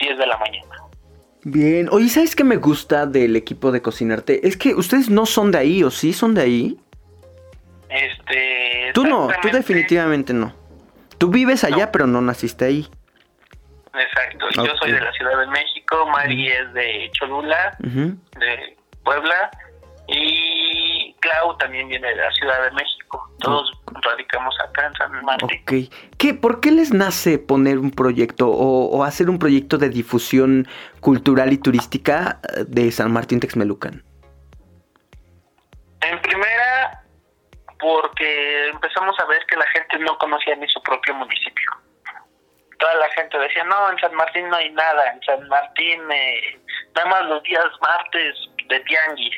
10 0.00 0.18
de 0.18 0.26
la 0.26 0.36
mañana. 0.38 0.74
Bien. 1.44 1.88
Oye, 1.92 2.08
¿sabes 2.08 2.34
qué 2.34 2.42
me 2.44 2.56
gusta 2.56 3.06
del 3.06 3.36
equipo 3.36 3.70
de 3.70 3.80
cocinarte? 3.80 4.46
Es 4.48 4.56
que 4.56 4.74
ustedes 4.74 5.08
no 5.08 5.26
son 5.26 5.52
de 5.52 5.58
ahí, 5.58 5.82
¿o 5.84 5.90
sí 5.90 6.12
son 6.12 6.34
de 6.34 6.42
ahí? 6.42 6.76
Este 7.88 8.90
Tú 8.94 9.04
no, 9.06 9.28
tú 9.42 9.48
definitivamente 9.52 10.32
no. 10.32 10.52
Tú 11.18 11.28
vives 11.28 11.64
allá, 11.64 11.86
No. 11.86 11.92
pero 11.92 12.06
no 12.06 12.20
naciste 12.20 12.64
ahí. 12.64 12.88
Exacto, 13.94 14.46
yo 14.56 14.62
Ok. 14.64 14.78
soy 14.82 14.92
de 14.92 15.00
la 15.00 15.12
Ciudad 15.12 15.38
de 15.38 15.46
México, 15.46 16.06
Mari 16.06 16.48
es 16.48 16.72
de 16.74 17.10
Cholula, 17.12 17.76
de 17.80 18.76
Puebla 19.04 19.50
y 20.08 21.14
Clau 21.20 21.56
también 21.56 21.88
viene 21.88 22.08
de 22.08 22.16
la 22.16 22.30
Ciudad 22.32 22.62
de 22.64 22.70
México. 22.72 23.30
Todos 23.38 23.70
radicamos 24.06 24.54
acá 24.60 24.86
en 24.86 24.94
San 24.94 25.24
Martín. 25.24 25.60
Ok. 25.62 25.72
¿Qué, 26.18 26.34
¿Por 26.34 26.60
qué 26.60 26.70
les 26.70 26.92
nace 26.92 27.38
poner 27.38 27.78
un 27.78 27.90
proyecto 27.90 28.48
o, 28.48 28.86
o 28.96 29.04
hacer 29.04 29.28
un 29.28 29.38
proyecto 29.38 29.78
de 29.78 29.88
difusión 29.88 30.66
cultural 31.00 31.52
y 31.52 31.58
turística 31.58 32.40
eh, 32.42 32.64
de 32.66 32.90
San 32.90 33.12
Martín 33.12 33.40
Texmelucan? 33.40 34.02
En 36.02 36.22
primera, 36.22 37.02
porque 37.78 38.68
empezamos 38.68 39.18
a 39.18 39.24
ver 39.26 39.44
que 39.46 39.56
la 39.56 39.66
gente 39.68 39.98
no 39.98 40.16
conocía 40.18 40.54
ni 40.56 40.68
su 40.68 40.80
propio 40.82 41.14
municipio. 41.14 41.70
Toda 42.78 42.94
la 42.96 43.08
gente 43.10 43.38
decía, 43.38 43.64
no, 43.64 43.90
en 43.90 43.98
San 43.98 44.14
Martín 44.14 44.48
no 44.50 44.56
hay 44.56 44.70
nada, 44.70 45.12
en 45.12 45.22
San 45.22 45.48
Martín 45.48 46.00
eh, 46.12 46.60
nada 46.94 47.08
más 47.08 47.24
los 47.26 47.42
días 47.42 47.64
martes 47.80 48.34
de 48.68 48.80
tianguis, 48.80 49.36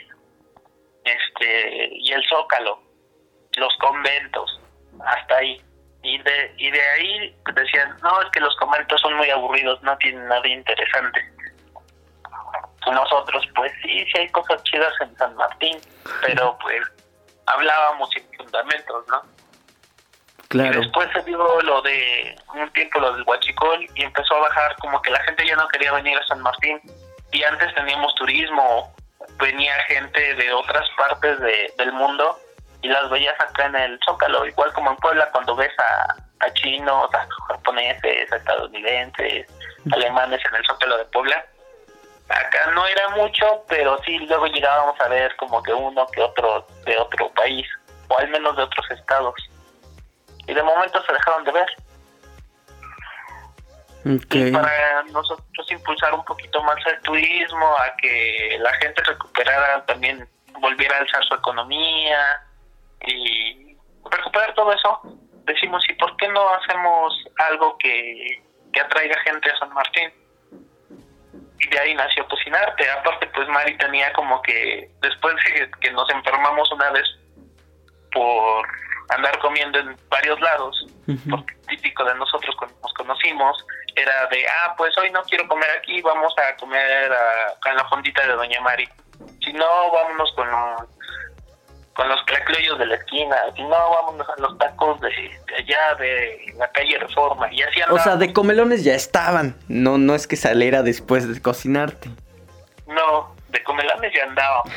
este, 1.05 1.89
y 1.93 2.13
el 2.13 2.23
zócalo, 2.29 2.83
los 3.59 3.75
conventos, 3.79 4.61
hasta 5.05 5.37
ahí. 5.37 5.61
Y 6.03 6.19
de, 6.19 6.55
y 6.59 6.71
de 6.71 6.81
ahí 6.81 7.37
decían, 7.55 7.97
no, 8.03 8.23
es 8.23 8.31
que 8.31 8.41
los 8.41 8.55
conventos 8.57 9.01
son 9.01 9.15
muy 9.15 9.29
aburridos, 9.31 9.83
no 9.83 9.97
tienen 9.99 10.27
nada 10.29 10.47
interesante. 10.47 11.21
Nosotros, 12.87 13.45
pues 13.55 13.71
sí, 13.83 14.05
sí 14.07 14.19
hay 14.19 14.29
cosas 14.31 14.63
chidas 14.63 14.93
en 15.03 15.15
San 15.19 15.35
Martín, 15.37 15.79
pero 16.23 16.57
pues 16.63 16.81
hablábamos 17.47 18.09
sin 18.11 18.25
fundamentos, 18.37 19.07
¿no? 19.09 19.23
Y 20.45 20.49
Claro. 20.49 20.81
después 20.81 21.11
se 21.13 21.23
dio 21.25 21.61
lo 21.61 21.83
de 21.83 22.35
un 22.55 22.71
tiempo 22.73 22.99
lo 23.01 23.13
del 23.13 23.25
huachicol 23.27 23.87
y 23.95 24.03
empezó 24.03 24.37
a 24.37 24.41
bajar 24.41 24.75
como 24.77 25.03
que 25.03 25.11
la 25.11 25.23
gente 25.25 25.47
ya 25.47 25.57
no 25.57 25.69
quería 25.69 25.93
venir 25.93 26.17
a 26.17 26.27
San 26.27 26.41
Martín 26.41 26.81
y 27.33 27.43
antes 27.43 27.75
teníamos 27.75 28.15
turismo, 28.15 28.95
venía 29.39 29.75
gente 29.89 30.35
de 30.37 30.51
otras 30.55 30.89
partes 30.97 31.39
de- 31.41 31.71
del 31.77 31.93
mundo 31.93 32.39
y 32.83 32.89
las 32.89 33.11
veías 33.11 33.39
acá 33.41 33.67
en 33.67 33.77
el 33.77 34.01
Zócalo, 34.05 34.47
igual 34.47 34.73
como 34.73 34.91
en 34.91 34.97
Puebla 34.97 35.31
cuando 35.33 35.57
ves 35.57 35.73
a, 35.79 36.15
a 36.41 36.53
chinos, 36.55 37.13
a 37.15 37.27
japoneses, 37.49 38.33
a 38.33 38.37
estadounidenses, 38.37 39.47
alemanes 39.93 40.41
en 40.49 40.57
el 40.57 40.67
Zócalo 40.67 40.99
de 40.99 41.05
Puebla. 41.07 41.45
Acá 42.29 42.71
no 42.73 42.87
era 42.87 43.09
mucho, 43.11 43.65
pero 43.69 43.99
sí 44.05 44.19
luego 44.19 44.47
llegábamos 44.47 45.01
a 45.01 45.09
ver 45.09 45.35
como 45.37 45.63
que 45.63 45.73
uno 45.73 46.07
que 46.09 46.21
otro 46.23 46.67
de 46.85 46.97
otro 46.99 47.31
país, 47.33 47.67
o 48.09 48.19
al 48.19 48.29
menos 48.29 48.57
de 48.57 48.63
otros 48.63 48.91
estados 48.91 49.35
y 50.49 50.55
de 50.55 50.63
momento 50.63 51.01
se 51.05 51.13
dejaron 51.13 51.45
de 51.45 51.53
ver. 51.53 51.69
Y 54.31 54.51
para 54.51 55.03
nosotros 55.13 55.71
impulsar 55.71 56.15
un 56.15 56.25
poquito 56.25 56.63
más 56.63 56.77
el 56.87 56.99
turismo, 57.03 57.67
a 57.79 57.95
que 57.97 58.57
la 58.59 58.73
gente 58.75 59.03
recuperara 59.03 59.85
también, 59.85 60.27
volviera 60.61 60.97
a 60.97 61.01
alzar 61.01 61.23
su 61.25 61.35
economía 61.35 62.41
y 63.07 63.77
recuperar 64.11 64.55
todo 64.55 64.73
eso, 64.73 65.01
decimos, 65.45 65.85
¿y 65.89 65.95
por 65.95 66.17
qué 66.17 66.29
no 66.29 66.49
hacemos 66.55 67.25
algo 67.51 67.77
que, 67.79 68.43
que 68.73 68.81
atraiga 68.81 69.21
gente 69.23 69.51
a 69.51 69.59
San 69.59 69.73
Martín? 69.73 70.13
Y 71.61 71.67
de 71.69 71.79
ahí 71.79 71.95
nació 71.95 72.27
Cocinarte. 72.29 72.89
Aparte, 72.91 73.27
pues 73.35 73.49
Mari 73.49 73.77
tenía 73.79 74.13
como 74.13 74.41
que, 74.43 74.91
después 75.03 75.35
de 75.37 75.71
que 75.81 75.91
nos 75.91 76.09
enfermamos 76.11 76.71
una 76.73 76.91
vez 76.91 77.07
por 78.13 78.67
andar 79.11 79.39
comiendo 79.39 79.79
en 79.79 79.97
varios 80.09 80.41
lados, 80.41 80.87
Ujú. 81.07 81.31
porque 81.31 81.55
típico 81.69 82.05
de 82.05 82.15
nosotros 82.15 82.55
cuando 82.57 82.77
nos 82.83 82.93
conocimos, 82.95 83.65
era 83.97 84.27
de, 84.27 84.47
ah, 84.47 84.75
pues 84.77 84.97
hoy 84.99 85.11
no 85.11 85.23
quiero 85.23 85.49
comer 85.49 85.69
aquí, 85.79 86.01
vamos 86.03 86.33
a 86.39 86.57
comer 86.57 87.13
a, 87.13 87.71
a 87.71 87.75
la 87.75 87.89
fondita 87.89 88.27
de 88.27 88.35
Doña 88.35 88.61
Mari. 88.61 88.89
Si 89.43 89.53
no, 89.53 89.91
vámonos 89.91 90.33
con 90.37 90.49
los, 90.51 90.83
con 91.99 92.09
los 92.09 92.23
clacloyos 92.27 92.79
de 92.79 92.87
la 92.87 92.95
esquina. 92.95 93.37
No, 93.59 93.69
vámonos 93.71 94.29
a 94.29 94.41
los 94.41 94.57
tacos 94.57 95.01
de, 95.01 95.09
de 95.09 95.55
allá, 95.57 95.95
de 95.99 96.55
la 96.57 96.71
calle 96.71 96.97
Reforma. 96.97 97.53
Y 97.53 97.61
así 97.61 97.81
O 97.91 97.99
sea, 97.99 98.15
de 98.15 98.33
comelones 98.33 98.85
ya 98.85 98.95
estaban. 98.95 99.57
No, 99.67 99.99
no 99.99 100.15
es 100.15 100.29
que 100.29 100.37
saliera 100.37 100.85
después 100.85 101.29
de 101.29 101.43
cocinarte. 101.43 102.09
No, 102.87 103.35
de 103.49 103.61
comelones 103.65 104.13
ya 104.15 104.23
andábamos. 104.23 104.73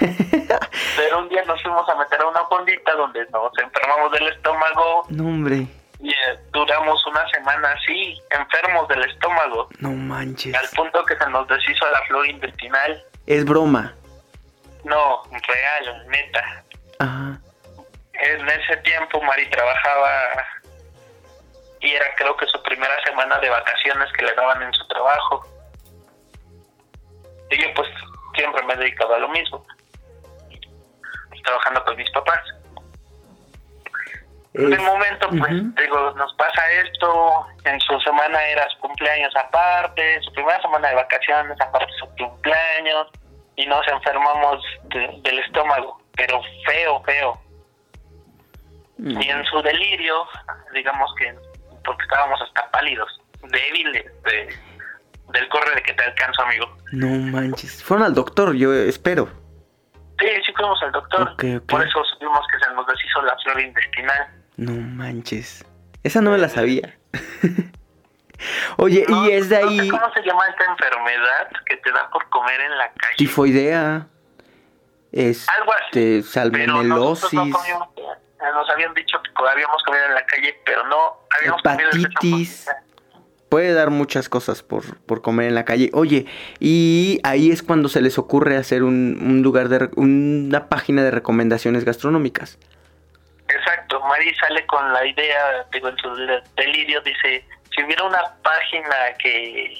Pero 0.96 1.18
un 1.20 1.28
día 1.28 1.44
nos 1.44 1.62
fuimos 1.62 1.88
a 1.88 1.94
meter 1.94 2.20
a 2.20 2.26
una 2.26 2.44
fondita 2.46 2.92
donde 2.96 3.24
nos 3.30 3.52
enfermamos 3.56 4.10
del 4.10 4.26
estómago 4.32 5.04
No, 5.10 5.26
hombre. 5.28 5.68
y 6.00 6.10
eh, 6.10 6.38
duramos 6.52 7.06
una 7.06 7.24
semana 7.28 7.70
así, 7.70 8.20
enfermos 8.30 8.88
del 8.88 9.04
estómago. 9.04 9.68
No 9.78 9.92
manches. 9.92 10.56
Al 10.56 10.68
punto 10.74 11.04
que 11.04 11.16
se 11.16 11.30
nos 11.30 11.46
deshizo 11.46 11.88
la 11.92 12.02
flora 12.08 12.28
intestinal. 12.28 13.00
Es 13.28 13.44
broma. 13.44 13.94
No, 14.82 15.22
real, 15.30 16.06
neta. 16.08 16.63
Ajá. 16.98 17.38
En 18.12 18.48
ese 18.48 18.76
tiempo 18.78 19.20
Mari 19.22 19.48
trabajaba 19.50 20.10
y 21.80 21.90
era 21.92 22.06
creo 22.16 22.36
que 22.36 22.46
su 22.46 22.62
primera 22.62 22.94
semana 23.04 23.38
de 23.40 23.50
vacaciones 23.50 24.10
que 24.12 24.24
le 24.24 24.32
daban 24.34 24.62
en 24.62 24.72
su 24.72 24.86
trabajo. 24.88 25.46
Y 27.50 27.62
yo 27.62 27.68
pues 27.74 27.88
siempre 28.36 28.62
me 28.64 28.74
he 28.74 28.76
dedicado 28.76 29.14
a 29.14 29.18
lo 29.18 29.28
mismo. 29.28 29.66
Trabajando 31.44 31.84
con 31.84 31.96
mis 31.96 32.10
papás. 32.12 32.40
De 34.54 34.78
momento, 34.78 35.28
pues, 35.30 35.74
digo, 35.74 36.12
nos 36.12 36.32
pasa 36.34 36.70
esto, 36.70 37.46
en 37.64 37.78
su 37.80 37.98
semana 38.00 38.40
era 38.44 38.66
su 38.70 38.78
cumpleaños 38.78 39.34
aparte, 39.36 40.20
su 40.22 40.32
primera 40.32 40.62
semana 40.62 40.88
de 40.90 40.94
vacaciones 40.94 41.60
aparte 41.60 41.92
su 41.98 42.06
cumpleaños, 42.16 43.08
y 43.56 43.66
nos 43.66 43.86
enfermamos 43.88 44.64
de- 44.84 45.18
del 45.22 45.40
estómago, 45.40 46.00
pero 46.16 46.40
feo, 46.66 47.02
feo. 47.04 47.40
Mm. 48.98 49.20
Y 49.20 49.28
en 49.28 49.44
su 49.46 49.60
delirio, 49.62 50.26
digamos 50.72 51.12
que, 51.18 51.34
porque 51.84 52.02
estábamos 52.02 52.40
hasta 52.42 52.70
pálidos, 52.70 53.08
débiles, 53.42 54.04
de, 54.22 54.56
del 55.32 55.48
corre 55.48 55.74
de 55.74 55.82
que 55.82 55.94
te 55.94 56.04
alcanzo, 56.04 56.42
amigo. 56.42 56.76
No 56.92 57.08
manches. 57.08 57.82
Fueron 57.82 58.06
al 58.06 58.14
doctor, 58.14 58.54
yo 58.54 58.72
espero. 58.72 59.28
Sí, 60.20 60.26
sí 60.46 60.52
fuimos 60.56 60.80
al 60.82 60.92
doctor. 60.92 61.36
Por 61.66 61.86
eso 61.86 62.04
supimos 62.04 62.40
que 62.52 62.64
se 62.64 62.72
nos 62.72 62.86
deshizo 62.86 63.22
la 63.22 63.36
flora 63.42 63.62
intestinal. 63.62 64.28
No 64.56 64.72
manches. 64.72 65.64
Esa 66.04 66.20
no 66.20 66.30
me 66.30 66.38
la 66.38 66.48
sabía. 66.48 66.96
Oye, 68.76 69.04
No, 69.08 69.26
y 69.26 69.32
es 69.32 69.48
de 69.48 69.60
no 69.62 69.70
sé 69.70 69.80
ahí 69.80 69.88
¿Cómo 69.88 70.12
se 70.12 70.22
llama 70.22 70.46
esta 70.48 70.64
enfermedad 70.64 71.48
que 71.66 71.76
te 71.78 71.92
da 71.92 72.10
por 72.10 72.28
comer 72.30 72.60
en 72.60 72.76
la 72.78 72.92
calle? 72.92 73.14
tifoidea. 73.16 74.06
Algo 75.48 75.72
Este, 75.86 76.18
así. 76.18 76.50
Pero 76.50 76.82
nosotros 76.82 77.30
salmonelosis, 77.30 77.32
no 77.34 77.92
eh, 77.96 78.52
nos 78.52 78.70
habían 78.70 78.92
dicho 78.94 79.18
que 79.22 79.30
habíamos 79.48 79.82
comido 79.84 80.04
en 80.06 80.14
la 80.14 80.26
calle, 80.26 80.60
pero 80.64 80.86
no 80.88 81.20
habíamos 81.38 81.62
comido 81.62 81.88
Hepatitis. 81.90 82.64
cosita. 82.66 82.82
puede 83.48 83.72
dar 83.72 83.90
muchas 83.90 84.28
cosas 84.28 84.62
por, 84.62 84.98
por 85.06 85.22
comer 85.22 85.46
en 85.48 85.54
la 85.54 85.64
calle. 85.64 85.90
Oye, 85.94 86.26
y 86.58 87.20
ahí 87.22 87.50
es 87.52 87.62
cuando 87.62 87.88
se 87.88 88.00
les 88.02 88.18
ocurre 88.18 88.56
hacer 88.56 88.82
un, 88.82 89.18
un 89.22 89.42
lugar 89.42 89.68
de 89.68 89.88
una 89.96 90.68
página 90.68 91.02
de 91.04 91.10
recomendaciones 91.12 91.84
gastronómicas. 91.84 92.58
Exacto, 93.48 94.00
Mari 94.00 94.34
sale 94.36 94.66
con 94.66 94.92
la 94.92 95.06
idea, 95.06 95.66
digo, 95.72 95.88
en 95.88 95.96
su 95.98 96.14
de- 96.16 96.42
delirio, 96.56 97.00
dice, 97.02 97.46
si 97.74 97.84
hubiera 97.84 98.02
una 98.04 98.34
página 98.42 98.96
que, 99.18 99.74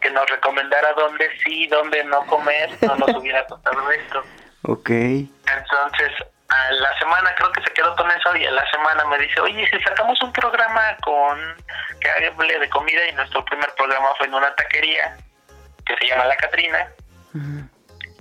que 0.00 0.10
nos 0.10 0.28
recomendara 0.28 0.92
dónde 0.94 1.28
sí, 1.44 1.66
dónde 1.68 2.02
no 2.04 2.26
comer, 2.26 2.70
no 2.82 2.96
nos 2.96 3.08
hubiera 3.16 3.46
costado 3.46 3.90
esto. 3.92 4.22
Ok. 4.62 4.90
Entonces, 4.90 6.12
a 6.48 6.72
la 6.72 6.98
semana 6.98 7.34
creo 7.36 7.52
que 7.52 7.62
se 7.62 7.72
quedó 7.72 7.94
con 7.96 8.10
eso 8.10 8.36
y 8.36 8.44
a 8.46 8.50
la 8.50 8.68
semana 8.70 9.04
me 9.06 9.18
dice, 9.18 9.40
oye, 9.40 9.68
si 9.70 9.78
sacamos 9.82 10.20
un 10.22 10.32
programa 10.32 10.96
con 11.04 11.38
que 12.00 12.10
hable 12.10 12.58
de 12.58 12.68
comida 12.70 13.06
y 13.08 13.12
nuestro 13.12 13.44
primer 13.44 13.72
programa 13.76 14.08
fue 14.16 14.26
en 14.26 14.34
una 14.34 14.54
taquería 14.54 15.16
que 15.84 15.94
se 15.96 16.06
llama 16.06 16.24
La 16.26 16.36
Catrina, 16.36 16.88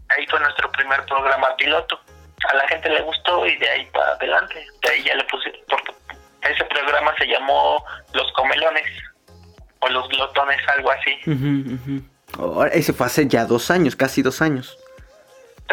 ahí 0.10 0.28
fue 0.28 0.40
nuestro 0.40 0.72
primer 0.72 1.06
programa 1.06 1.56
piloto. 1.58 2.00
A 2.52 2.56
la 2.56 2.68
gente 2.68 2.90
le 2.90 3.02
gustó 3.02 3.46
y 3.46 3.58
de 3.58 3.70
ahí 3.70 3.86
para 3.88 4.12
adelante. 4.12 4.66
De 4.84 4.90
ahí 4.90 5.04
ya 5.04 5.16
le 5.16 5.24
puse, 5.26 5.52
porque 5.70 5.92
ese 6.44 6.64
programa 6.66 7.14
se 7.18 7.26
llamó 7.26 7.84
Los 8.14 8.32
Comelones 8.34 8.86
o 9.80 9.90
Los 9.90 10.08
Glotones, 10.10 10.60
algo 10.68 10.92
así. 10.92 11.20
Ujú, 11.26 11.74
ujú. 11.76 12.54
Ahora, 12.56 12.70
ese 12.72 12.94
fue 12.94 13.08
hace 13.08 13.28
ya 13.28 13.46
dos 13.46 13.72
años, 13.72 13.96
casi 13.96 14.22
dos 14.22 14.42
años. 14.42 14.78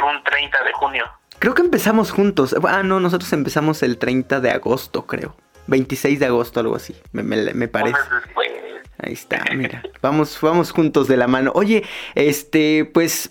Un 0.03 0.23
30 0.25 0.65
de 0.65 0.73
junio. 0.73 1.05
Creo 1.39 1.55
que 1.55 1.63
empezamos 1.63 2.11
juntos. 2.11 2.55
Ah, 2.69 2.83
no, 2.83 3.01
nosotros 3.01 3.33
empezamos 3.33 3.83
el 3.83 3.99
30 3.99 4.41
de 4.41 4.51
agosto, 4.51 5.07
creo. 5.07 5.37
26 5.67 6.21
de 6.21 6.27
agosto, 6.27 6.61
algo 6.61 6.77
así, 6.77 6.95
me, 7.13 7.23
me- 7.23 7.55
me 7.55 7.69
parece. 7.69 7.99
Ahí 8.99 9.13
está, 9.15 9.43
mira. 9.55 9.83
Vamos, 10.03 10.39
vamos 10.41 10.71
juntos 10.71 11.09
de 11.09 11.17
la 11.17 11.27
mano. 11.27 11.53
Oye, 11.55 11.85
este, 12.15 12.85
pues 12.93 13.31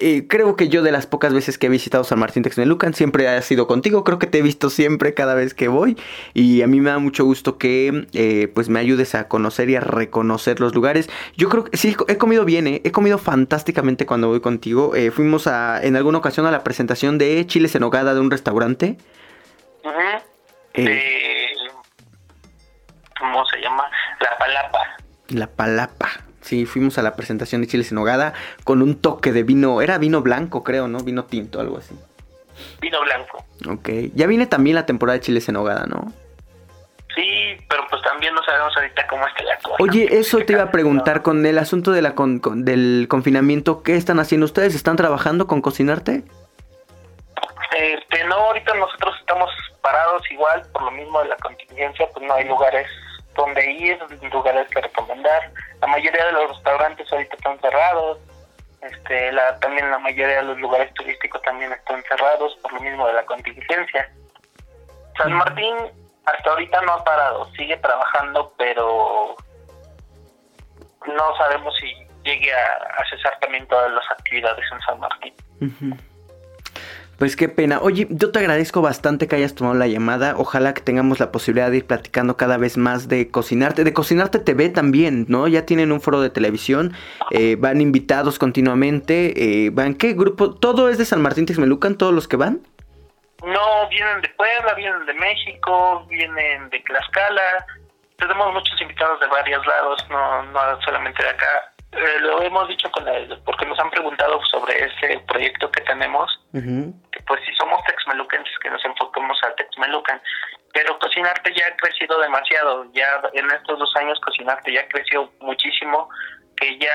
eh, 0.00 0.26
creo 0.28 0.56
que 0.56 0.68
yo 0.68 0.82
de 0.82 0.92
las 0.92 1.06
pocas 1.06 1.32
veces 1.32 1.58
que 1.58 1.66
he 1.66 1.70
visitado 1.70 2.04
San 2.04 2.18
Martín 2.18 2.42
Texmelucan 2.42 2.94
siempre 2.94 3.28
ha 3.28 3.40
sido 3.42 3.66
contigo. 3.66 4.04
Creo 4.04 4.18
que 4.18 4.26
te 4.26 4.38
he 4.38 4.42
visto 4.42 4.70
siempre 4.70 5.14
cada 5.14 5.34
vez 5.34 5.54
que 5.54 5.68
voy. 5.68 5.96
Y 6.34 6.62
a 6.62 6.66
mí 6.66 6.80
me 6.80 6.90
da 6.90 6.98
mucho 6.98 7.24
gusto 7.24 7.58
que 7.58 8.06
eh, 8.12 8.48
pues 8.54 8.68
me 8.68 8.78
ayudes 8.80 9.14
a 9.14 9.28
conocer 9.28 9.70
y 9.70 9.76
a 9.76 9.80
reconocer 9.80 10.60
los 10.60 10.74
lugares. 10.74 11.08
Yo 11.36 11.48
creo 11.48 11.64
que 11.64 11.76
sí, 11.76 11.96
he 12.08 12.16
comido 12.18 12.44
bien, 12.44 12.66
¿eh? 12.66 12.80
He 12.84 12.92
comido 12.92 13.18
fantásticamente 13.18 14.06
cuando 14.06 14.28
voy 14.28 14.40
contigo. 14.40 14.94
Eh, 14.94 15.10
fuimos 15.10 15.46
a, 15.46 15.82
en 15.82 15.96
alguna 15.96 16.18
ocasión 16.18 16.46
a 16.46 16.50
la 16.50 16.64
presentación 16.64 17.18
de 17.18 17.46
chiles 17.46 17.74
en 17.74 17.82
hogada 17.82 18.14
de 18.14 18.20
un 18.20 18.30
restaurante. 18.30 18.96
De- 20.74 21.02
¿Cómo 23.18 23.44
se 23.46 23.60
llama? 23.60 23.84
La 24.20 24.38
Palapa. 24.38 24.96
La 25.28 25.46
Palapa. 25.48 26.08
Sí, 26.48 26.64
fuimos 26.64 26.96
a 26.96 27.02
la 27.02 27.14
presentación 27.14 27.60
de 27.60 27.66
chiles 27.66 27.92
en 27.92 27.98
hogada 27.98 28.32
con 28.64 28.80
un 28.80 28.94
toque 28.98 29.32
de 29.32 29.42
vino. 29.42 29.82
Era 29.82 29.98
vino 29.98 30.22
blanco, 30.22 30.64
creo, 30.64 30.88
¿no? 30.88 31.00
Vino 31.00 31.24
tinto, 31.26 31.60
algo 31.60 31.76
así. 31.76 31.94
Vino 32.80 32.98
blanco. 33.02 33.44
Ok. 33.68 33.90
Ya 34.14 34.26
viene 34.26 34.46
también 34.46 34.74
la 34.76 34.86
temporada 34.86 35.18
de 35.18 35.20
chiles 35.20 35.46
en 35.50 35.56
hogada, 35.56 35.84
¿no? 35.86 36.10
Sí, 37.14 37.22
pero 37.68 37.82
pues 37.90 38.00
también 38.02 38.34
no 38.34 38.42
sabemos 38.44 38.74
ahorita 38.76 39.06
cómo 39.08 39.26
está 39.26 39.42
la 39.44 39.58
cosa. 39.58 39.76
Oye, 39.80 40.08
eso 40.18 40.38
te 40.38 40.54
iba 40.54 40.62
a 40.62 40.70
preguntar 40.70 41.20
con 41.22 41.44
el 41.44 41.58
asunto 41.58 41.90
de 41.92 42.00
la 42.00 42.14
con- 42.14 42.38
con- 42.38 42.64
del 42.64 43.06
confinamiento. 43.10 43.82
¿Qué 43.82 43.96
están 43.96 44.18
haciendo 44.20 44.46
ustedes? 44.46 44.74
¿Están 44.74 44.96
trabajando 44.96 45.46
con 45.46 45.60
cocinarte? 45.60 46.22
Este, 47.76 48.24
no, 48.24 48.36
ahorita 48.36 48.72
nosotros 48.74 49.14
estamos 49.20 49.50
parados 49.82 50.22
igual, 50.30 50.62
por 50.72 50.82
lo 50.84 50.90
mismo 50.92 51.20
de 51.20 51.28
la 51.28 51.36
contingencia, 51.36 52.06
pues 52.14 52.26
no 52.26 52.32
hay 52.34 52.46
lugares 52.48 52.86
donde 53.38 53.70
ir, 53.70 53.98
lugares 54.32 54.68
que 54.68 54.80
recomendar. 54.80 55.52
La 55.80 55.86
mayoría 55.86 56.26
de 56.26 56.32
los 56.32 56.48
restaurantes 56.50 57.10
ahorita 57.10 57.36
están 57.36 57.58
cerrados. 57.60 58.18
Este, 58.82 59.32
la, 59.32 59.58
también 59.60 59.90
la 59.90 59.98
mayoría 59.98 60.36
de 60.36 60.42
los 60.42 60.58
lugares 60.58 60.92
turísticos 60.94 61.40
también 61.42 61.72
están 61.72 62.02
cerrados 62.08 62.56
por 62.62 62.72
lo 62.72 62.80
mismo 62.80 63.06
de 63.06 63.12
la 63.14 63.24
contingencia. 63.24 64.10
San 65.16 65.32
Martín 65.32 65.76
hasta 66.24 66.50
ahorita 66.50 66.82
no 66.82 66.92
ha 66.92 67.04
parado, 67.04 67.50
sigue 67.56 67.76
trabajando, 67.78 68.52
pero 68.58 69.34
no 71.06 71.36
sabemos 71.36 71.74
si 71.76 71.92
llegue 72.22 72.52
a, 72.52 72.74
a 72.98 73.08
cesar 73.08 73.38
también 73.40 73.66
todas 73.66 73.90
las 73.90 74.04
actividades 74.10 74.64
en 74.70 74.80
San 74.80 75.00
Martín. 75.00 75.34
Pues 77.18 77.34
qué 77.34 77.48
pena. 77.48 77.80
Oye, 77.82 78.06
yo 78.10 78.30
te 78.30 78.38
agradezco 78.38 78.80
bastante 78.80 79.26
que 79.26 79.34
hayas 79.34 79.54
tomado 79.56 79.74
la 79.76 79.88
llamada. 79.88 80.34
Ojalá 80.36 80.72
que 80.72 80.82
tengamos 80.82 81.18
la 81.18 81.32
posibilidad 81.32 81.68
de 81.68 81.78
ir 81.78 81.86
platicando 81.86 82.36
cada 82.36 82.58
vez 82.58 82.76
más 82.76 83.08
de 83.08 83.28
cocinarte. 83.28 83.82
De 83.82 83.92
cocinarte 83.92 84.38
TV 84.38 84.68
también, 84.68 85.26
¿no? 85.28 85.48
Ya 85.48 85.66
tienen 85.66 85.90
un 85.90 86.00
foro 86.00 86.20
de 86.20 86.30
televisión. 86.30 86.92
eh, 87.32 87.56
van 87.58 87.80
invitados 87.80 88.38
continuamente. 88.38 89.66
eh, 89.66 89.70
¿Van 89.70 89.94
qué 89.94 90.12
grupo? 90.12 90.54
¿Todo 90.54 90.90
es 90.90 90.96
de 90.98 91.04
San 91.04 91.20
Martín 91.20 91.44
Texmelucan? 91.44 91.96
¿Todos 91.96 92.14
los 92.14 92.28
que 92.28 92.36
van? 92.36 92.60
No, 93.44 93.88
vienen 93.88 94.20
de 94.22 94.28
Puebla, 94.30 94.74
vienen 94.74 95.04
de 95.04 95.14
México, 95.14 96.06
vienen 96.08 96.70
de 96.70 96.78
Tlaxcala. 96.80 97.66
Tenemos 98.16 98.52
muchos 98.52 98.80
invitados 98.80 99.18
de 99.18 99.26
varios 99.26 99.64
lados, 99.66 100.06
no, 100.08 100.44
no 100.52 100.80
solamente 100.82 101.20
de 101.22 101.30
acá. 101.30 101.46
Eh, 101.92 102.20
lo 102.20 102.42
hemos 102.42 102.68
dicho 102.68 102.90
con 102.90 103.08
el, 103.08 103.38
porque 103.44 103.64
nos 103.64 103.78
han 103.78 103.90
preguntado 103.90 104.38
sobre 104.44 104.74
ese 104.84 105.20
proyecto 105.26 105.70
que 105.70 105.80
tenemos, 105.82 106.30
que 106.52 107.20
pues 107.26 107.40
si 107.46 107.54
somos 107.54 107.82
texmelucantes 107.84 108.52
que 108.62 108.68
nos 108.70 108.84
enfocamos 108.84 109.38
a 109.42 109.54
Texmelucan, 109.54 110.20
pero 110.74 110.98
Cocinarte 110.98 111.52
ya 111.54 111.66
ha 111.66 111.76
crecido 111.76 112.20
demasiado, 112.20 112.84
ya 112.92 113.06
en 113.32 113.46
estos 113.50 113.78
dos 113.78 113.90
años 113.96 114.20
Cocinarte 114.20 114.70
ya 114.72 114.86
creció 114.88 115.32
muchísimo, 115.40 116.10
que 116.56 116.78
ya, 116.78 116.92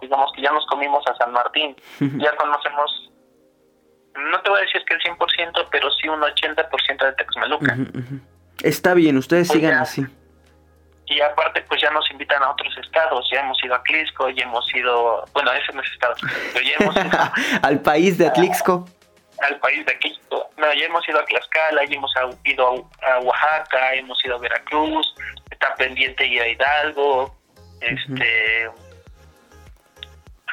digamos 0.00 0.32
que 0.34 0.42
ya 0.42 0.50
nos 0.50 0.66
comimos 0.66 1.04
a 1.06 1.14
San 1.16 1.32
Martín, 1.32 1.76
ya 2.00 2.34
conocemos, 2.34 3.10
no 4.16 4.40
te 4.42 4.50
voy 4.50 4.58
a 4.58 4.62
decir 4.62 4.82
que 4.86 4.94
el 4.94 5.00
100%, 5.02 5.68
pero 5.70 5.88
sí 5.92 6.08
un 6.08 6.20
80% 6.20 7.04
de 7.04 7.12
Texmelucan. 7.12 7.80
Ujú, 7.82 7.98
ujú. 7.98 8.20
Está 8.62 8.94
bien, 8.94 9.16
ustedes 9.18 9.46
Pues 9.48 9.58
sigan 9.60 9.74
ya. 9.76 9.80
así. 9.82 10.04
Y 11.06 11.20
aparte, 11.20 11.60
pues 11.62 11.82
ya 11.82 11.90
nos 11.90 12.10
invitan 12.10 12.42
a 12.42 12.50
otros 12.50 12.76
estados. 12.78 13.28
Ya 13.30 13.40
hemos 13.40 13.62
ido 13.62 13.74
a 13.74 13.82
Clisco, 13.82 14.30
ya 14.30 14.44
hemos 14.44 14.74
ido. 14.74 15.24
Bueno, 15.32 15.52
ese 15.52 15.72
no 15.72 15.82
es 15.82 15.90
estado, 15.92 16.14
pero 16.52 16.64
ya 16.64 16.76
hemos 16.80 16.96
ido 16.96 17.18
Al 17.62 17.80
país 17.80 18.16
de 18.18 18.26
Atlixco. 18.26 18.86
al 19.40 19.58
país 19.58 19.84
de 19.84 19.98
Clisco. 19.98 20.50
No, 20.56 20.72
ya 20.72 20.86
hemos 20.86 21.06
ido 21.08 21.20
a 21.20 21.24
Tlaxcala, 21.24 21.84
ya 21.84 21.94
hemos 21.96 22.12
ido 22.44 22.88
a, 23.02 23.12
a 23.12 23.18
Oaxaca, 23.20 23.94
hemos 23.94 24.24
ido 24.24 24.36
a 24.36 24.38
Veracruz. 24.38 25.14
Está 25.50 25.74
pendiente 25.74 26.26
ir 26.26 26.40
a 26.40 26.48
Hidalgo. 26.48 27.36
Este. 27.80 28.70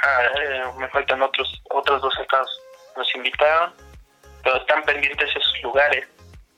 ah, 0.03 0.23
eh, 0.37 0.63
me 0.77 0.87
faltan 0.89 1.21
otros 1.21 1.61
otros 1.69 2.01
dos 2.01 2.13
estados. 2.19 2.61
Nos 2.97 3.15
invitaron, 3.15 3.73
pero 4.43 4.57
están 4.57 4.83
pendientes 4.83 5.29
esos 5.29 5.63
lugares. 5.63 6.05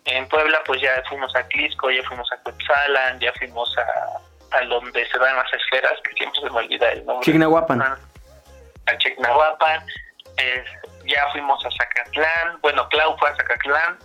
En 0.06 0.28
Puebla, 0.28 0.62
pues 0.66 0.82
ya 0.82 1.02
fuimos 1.08 1.34
a 1.36 1.44
Clisco, 1.48 1.90
ya 1.90 2.04
fuimos 2.04 2.30
a 2.34 2.38
Cuetzalan, 2.44 3.20
ya 3.20 3.32
fuimos 3.40 3.74
a, 3.78 4.58
a 4.58 4.66
donde 4.66 5.06
se 5.10 5.18
dan 5.18 5.36
las 5.36 5.54
esferas, 5.54 5.94
que 6.04 6.12
siempre 6.14 6.42
se 6.42 6.50
me 6.50 6.58
olvida 6.60 6.90
el 6.92 7.06
nombre. 7.06 7.24
Chignahuapan. 7.26 7.82
Ah, 7.82 7.98
A 8.88 8.98
Chignahuapan. 8.98 9.82
eh, 10.38 10.64
ya 11.06 11.26
fuimos 11.32 11.64
a 11.66 11.70
Zacatlán. 11.72 12.60
Bueno, 12.62 12.88
Clau 12.90 13.18
fue 13.18 13.30
a 13.30 13.36
Zacatlán. 13.36 13.98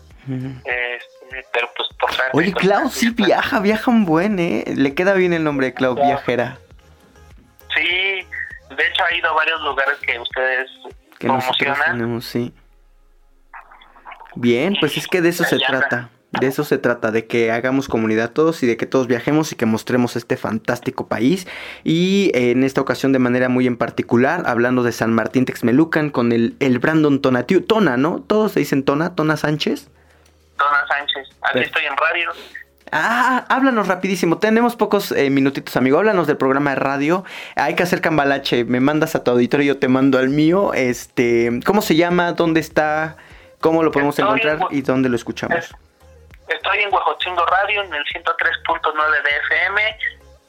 Este, 0.65 1.47
pero 1.53 1.71
pues 1.77 1.89
por 1.99 2.11
Oye, 2.35 2.53
Clau 2.53 2.89
sí 2.91 3.11
viaja, 3.11 3.61
viaja 3.61 3.91
un 3.91 4.05
buen, 4.05 4.39
¿eh? 4.39 4.65
Le 4.77 4.95
queda 4.95 5.15
bien 5.15 5.33
el 5.33 5.43
nombre 5.43 5.67
de 5.69 5.75
Clau 5.75 5.95
Claro. 5.95 6.07
Viajera. 6.09 6.59
Sí, 7.75 8.27
de 8.71 8.87
hecho 8.87 9.05
ha 9.05 9.15
ido 9.15 9.31
a 9.31 9.33
varios 9.33 9.61
lugares 9.63 9.99
que 10.01 10.19
ustedes 10.19 10.71
Que 11.19 11.27
promocionan. 11.29 11.93
tenemos, 11.93 12.25
sí. 12.27 12.53
Bien, 14.41 14.77
pues 14.79 14.97
es 14.97 15.09
que 15.09 15.21
de 15.21 15.31
eso 15.31 15.43
se 15.43 15.59
trata. 15.59 16.11
De 16.31 16.47
eso 16.47 16.63
se 16.63 16.79
trata, 16.79 17.11
de 17.11 17.27
que 17.27 17.51
hagamos 17.51 17.89
comunidad 17.89 18.31
todos 18.31 18.63
y 18.63 18.67
de 18.67 18.77
que 18.77 18.87
todos 18.87 19.09
viajemos 19.09 19.51
y 19.51 19.57
que 19.57 19.67
mostremos 19.67 20.15
este 20.15 20.37
fantástico 20.37 21.09
país. 21.09 21.49
Y 21.83 22.31
en 22.35 22.63
esta 22.63 22.81
ocasión 22.81 23.13
de 23.13 23.19
manera 23.19 23.49
muy 23.49 23.67
en 23.67 23.77
particular, 23.77 24.45
hablando 24.47 24.85
de 24.85 24.93
San 24.93 25.13
Martín 25.13 25.45
Texmelucan 25.45 26.11
con 26.11 26.31
el, 26.31 26.55
el 26.61 26.79
Brandon 26.79 27.21
Tonatiu. 27.21 27.63
Tona, 27.63 27.97
¿no? 27.97 28.21
Todos 28.21 28.53
se 28.53 28.61
dicen 28.61 28.85
Tona, 28.85 29.17
Tona 29.17 29.37
Sánchez. 29.37 29.89
Tona 30.57 30.87
Sánchez, 30.87 31.35
aquí 31.43 31.61
estoy 31.61 31.87
en 31.87 31.97
radio. 31.97 32.31
Ah, 32.93 33.45
háblanos 33.49 33.89
rapidísimo. 33.89 34.39
Tenemos 34.39 34.77
pocos 34.77 35.11
eh, 35.11 35.31
minutitos, 35.31 35.77
amigo. 35.77 35.99
Háblanos 35.99 36.29
del 36.29 36.37
programa 36.37 36.71
de 36.71 36.77
radio. 36.77 37.25
Hay 37.57 37.75
que 37.75 37.83
hacer 37.83 38.01
cambalache. 38.01 38.65
Me 38.65 38.79
mandas 38.79 39.17
a 39.17 39.25
tu 39.25 39.33
auditorio, 39.33 39.75
yo 39.75 39.79
te 39.81 39.89
mando 39.89 40.19
al 40.19 40.29
mío. 40.29 40.75
Este, 40.75 41.59
¿cómo 41.65 41.83
se 41.83 41.97
llama? 41.97 42.33
¿Dónde 42.33 42.61
está? 42.61 43.17
¿Cómo 43.61 43.83
lo 43.83 43.91
podemos 43.91 44.19
encontrar 44.19 44.59
y 44.71 44.83
dónde 44.83 45.09
lo 45.09 45.17
escuchamos? 45.17 45.75
Estoy 46.49 46.79
en 46.79 46.93
Huejotzingo 46.93 47.45
Radio 47.47 47.83
en 47.83 47.93
el 47.93 48.05
103.9 48.05 49.23
de 49.23 49.37
FM. 49.37 49.99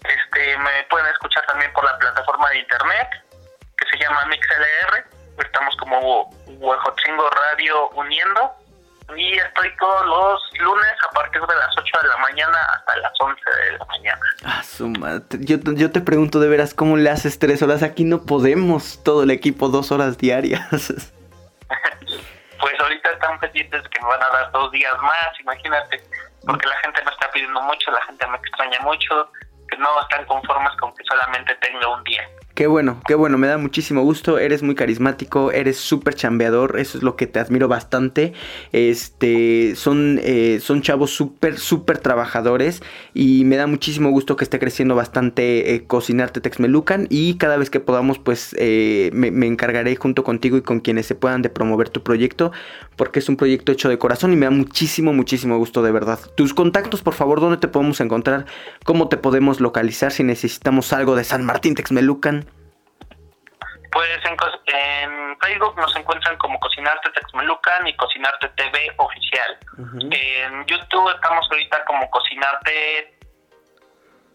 Este, 0.03 0.57
me 0.57 0.83
pueden 0.89 1.07
escuchar 1.07 1.45
también 1.47 1.71
por 1.73 1.83
la 1.83 1.97
plataforma 1.97 2.49
de 2.49 2.59
internet 2.59 3.09
que 3.77 3.85
se 3.89 4.03
llama 4.03 4.25
MixLR. 4.27 5.05
Estamos 5.43 5.75
como 5.77 6.29
Huejotzingo 6.47 7.29
Radio 7.29 7.89
uniendo 7.89 8.53
y 9.17 9.37
estoy 9.37 9.69
todos 9.79 10.05
los 10.05 10.41
lunes 10.59 10.91
a 11.09 11.13
partir 11.13 11.41
de 11.41 11.55
las 11.55 11.75
8 11.77 11.97
de 12.03 12.07
la 12.07 12.17
mañana 12.17 12.57
hasta 12.73 12.97
las 12.97 13.13
11 13.19 13.41
de 13.41 13.77
la 13.77 13.85
mañana. 13.85 14.21
Ah, 14.45 14.63
su 14.63 14.93
Yo, 15.39 15.57
yo 15.73 15.91
te 15.91 16.01
pregunto 16.01 16.39
de 16.39 16.47
veras, 16.47 16.73
¿cómo 16.73 16.95
le 16.95 17.09
haces 17.09 17.39
tres 17.39 17.61
horas? 17.61 17.81
Aquí 17.81 18.03
no 18.03 18.25
podemos, 18.25 19.03
todo 19.03 19.23
el 19.23 19.31
equipo, 19.31 19.69
dos 19.69 19.91
horas 19.91 20.17
diarias. 20.17 21.11
pues 22.59 22.79
ahorita 22.79 23.11
están 23.11 23.39
pendientes 23.39 23.81
que 23.89 24.01
me 24.01 24.07
van 24.07 24.21
a 24.23 24.29
dar 24.29 24.51
dos 24.51 24.71
días 24.71 24.93
más, 25.01 25.39
imagínate, 25.39 26.01
porque 26.45 26.67
la 26.67 26.75
gente 26.77 27.03
me 27.03 27.11
está 27.11 27.31
pidiendo 27.31 27.61
mucho, 27.61 27.91
la 27.91 28.01
gente 28.03 28.27
me 28.27 28.37
extraña 28.37 28.79
mucho, 28.81 29.31
que 29.69 29.77
no 29.77 30.01
están 30.01 30.25
conformes 30.25 30.75
con 30.79 30.93
que 30.95 31.03
solamente 31.05 31.55
tenga 31.55 31.87
un 31.87 32.03
día. 32.03 32.27
Qué 32.59 32.67
bueno, 32.67 32.99
qué 33.07 33.15
bueno, 33.15 33.37
me 33.37 33.47
da 33.47 33.57
muchísimo 33.57 34.01
gusto, 34.01 34.37
eres 34.37 34.63
muy 34.63 34.75
carismático, 34.75 35.53
eres 35.53 35.77
súper 35.77 36.13
chambeador, 36.13 36.77
eso 36.77 36.97
es 36.97 37.05
lo 37.05 37.15
que 37.15 37.25
te 37.25 37.39
admiro 37.39 37.69
bastante. 37.69 38.33
Este, 38.73 39.77
son, 39.77 40.19
eh, 40.21 40.59
son 40.61 40.81
chavos 40.81 41.11
súper, 41.11 41.57
súper 41.57 41.99
trabajadores 41.99 42.83
y 43.13 43.45
me 43.45 43.55
da 43.55 43.65
muchísimo 43.65 44.09
gusto 44.09 44.35
que 44.35 44.43
esté 44.43 44.59
creciendo 44.59 44.93
bastante 44.93 45.73
eh, 45.73 45.85
Cocinarte 45.85 46.41
Texmelucan 46.41 47.07
y 47.09 47.35
cada 47.35 47.55
vez 47.55 47.69
que 47.69 47.79
podamos 47.79 48.19
pues 48.19 48.53
eh, 48.59 49.09
me, 49.13 49.31
me, 49.31 49.47
encargaré 49.47 49.95
junto 49.95 50.25
contigo 50.25 50.57
y 50.57 50.61
con 50.61 50.81
quienes 50.81 51.05
se 51.05 51.15
puedan 51.15 51.41
de 51.41 51.49
promover 51.49 51.87
tu 51.87 52.03
proyecto 52.03 52.51
porque 52.97 53.19
es 53.19 53.29
un 53.29 53.37
proyecto 53.37 53.71
hecho 53.71 53.87
de 53.87 53.97
corazón 53.97 54.33
y 54.33 54.35
me 54.35 54.47
da 54.47 54.51
muchísimo, 54.51 55.13
muchísimo 55.13 55.57
gusto 55.57 55.81
de 55.81 55.93
verdad. 55.93 56.19
Tus 56.35 56.53
contactos, 56.53 57.01
por 57.03 57.13
favor, 57.13 57.39
¿dónde 57.39 57.55
te 57.55 57.69
podemos 57.69 58.01
encontrar? 58.01 58.47
¿Cómo 58.83 59.07
te 59.07 59.15
podemos 59.15 59.61
localizar 59.61 60.11
si 60.11 60.25
necesitamos 60.25 60.91
algo 60.91 61.15
de 61.15 61.23
San 61.23 61.45
Martín 61.45 61.75
Texmelucan? 61.75 62.48
Pues 63.99 64.17
en, 64.23 65.37
Facebook 65.41 65.75
nos 65.75 65.93
encuentran 65.93 66.37
como 66.37 66.57
Cocinarte 66.61 67.09
Texmelucan 67.09 67.85
y 67.85 67.93
Cocinarte 67.97 68.47
TV 68.55 68.93
Oficial. 68.95 69.57
En 70.09 70.65
YouTube 70.67 71.13
estamos 71.15 71.45
ahorita 71.51 71.83
como 71.83 72.09
Cocinarte 72.09 73.19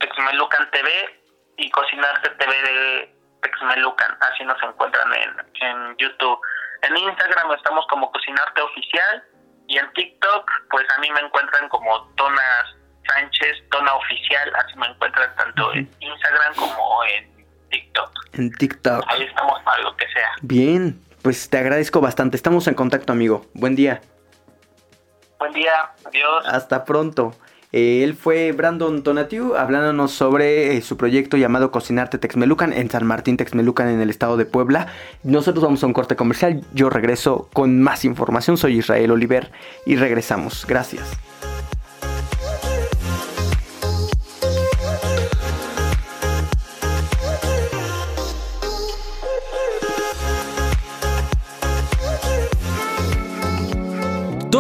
Texmelucan 0.01 0.71
TV 0.71 1.19
y 1.57 1.71
Cocinarte 1.71 2.29
TV 2.29 2.63
de 2.63 3.17
Texmelucan. 3.41 4.19
Así 4.21 4.45
nos 4.45 4.63
encuentran 4.63 5.11
en, 5.15 5.35
en 5.63 5.97
YouTube. 5.97 6.39
En 6.83 6.99
Instagram 6.99 7.53
estamos 7.53 7.87
como 7.87 8.13
Cocinarte 8.13 8.61
Oficial 8.61 9.25
y 9.67 9.79
en 9.79 9.91
TikTok 9.95 10.51
pues 10.69 10.85
a 10.95 10.99
mí 10.99 11.11
me 11.11 11.21
encuentran 11.21 11.71
como 11.71 12.07
Tonas 12.17 12.77
Sánchez, 13.09 13.67
Tona 13.71 13.95
Oficial. 13.95 14.53
Así 14.57 14.77
me 14.77 14.89
encuentran 14.89 15.35
tanto 15.37 15.73
en 15.73 15.91
Instagram 16.01 16.55
como 16.55 17.05
en 17.05 17.34
TikTok. 17.75 18.11
En 18.35 18.53
TikTok. 18.53 19.05
Ahí 19.09 19.23
estamos 19.23 19.61
para 19.65 19.83
lo 19.83 19.97
que 19.97 20.07
sea. 20.07 20.29
Bien, 20.43 21.01
pues 21.23 21.49
te 21.49 21.59
agradezco 21.59 22.01
bastante. 22.01 22.37
Estamos 22.37 22.69
en 22.69 22.75
contacto, 22.75 23.13
amigo. 23.13 23.47
Buen 23.55 23.75
día. 23.75 24.01
Buen 25.39 25.53
día, 25.53 25.73
adiós. 26.05 26.47
Hasta 26.47 26.85
pronto. 26.85 27.35
Eh, 27.73 28.05
él 28.05 28.15
fue 28.15 28.53
Brandon 28.53 29.03
Tonatiu 29.03 29.57
hablándonos 29.57 30.13
sobre 30.13 30.77
eh, 30.77 30.81
su 30.83 30.97
proyecto 30.97 31.37
llamado 31.37 31.73
Cocinarte 31.73 32.19
Texmelucan 32.19 32.73
en 32.73 32.89
San 32.89 33.05
Martín 33.05 33.37
Texmelucan 33.37 33.89
en 33.89 34.01
el 34.01 34.11
estado 34.11 34.37
de 34.37 34.47
Puebla. 34.47 34.87
Nosotros 35.25 35.65
vamos 35.65 35.83
a 35.83 35.87
un 35.89 35.93
corte 35.93 36.15
comercial. 36.15 36.65
Yo 36.73 36.89
regreso 36.89 37.49
con 37.53 37.83
más 37.83 38.05
información. 38.05 38.57
Soy 38.57 38.79
Israel 38.79 39.11
Oliver 39.11 39.51
y 39.87 39.97
regresamos. 39.97 40.65
Gracias. 40.69 41.19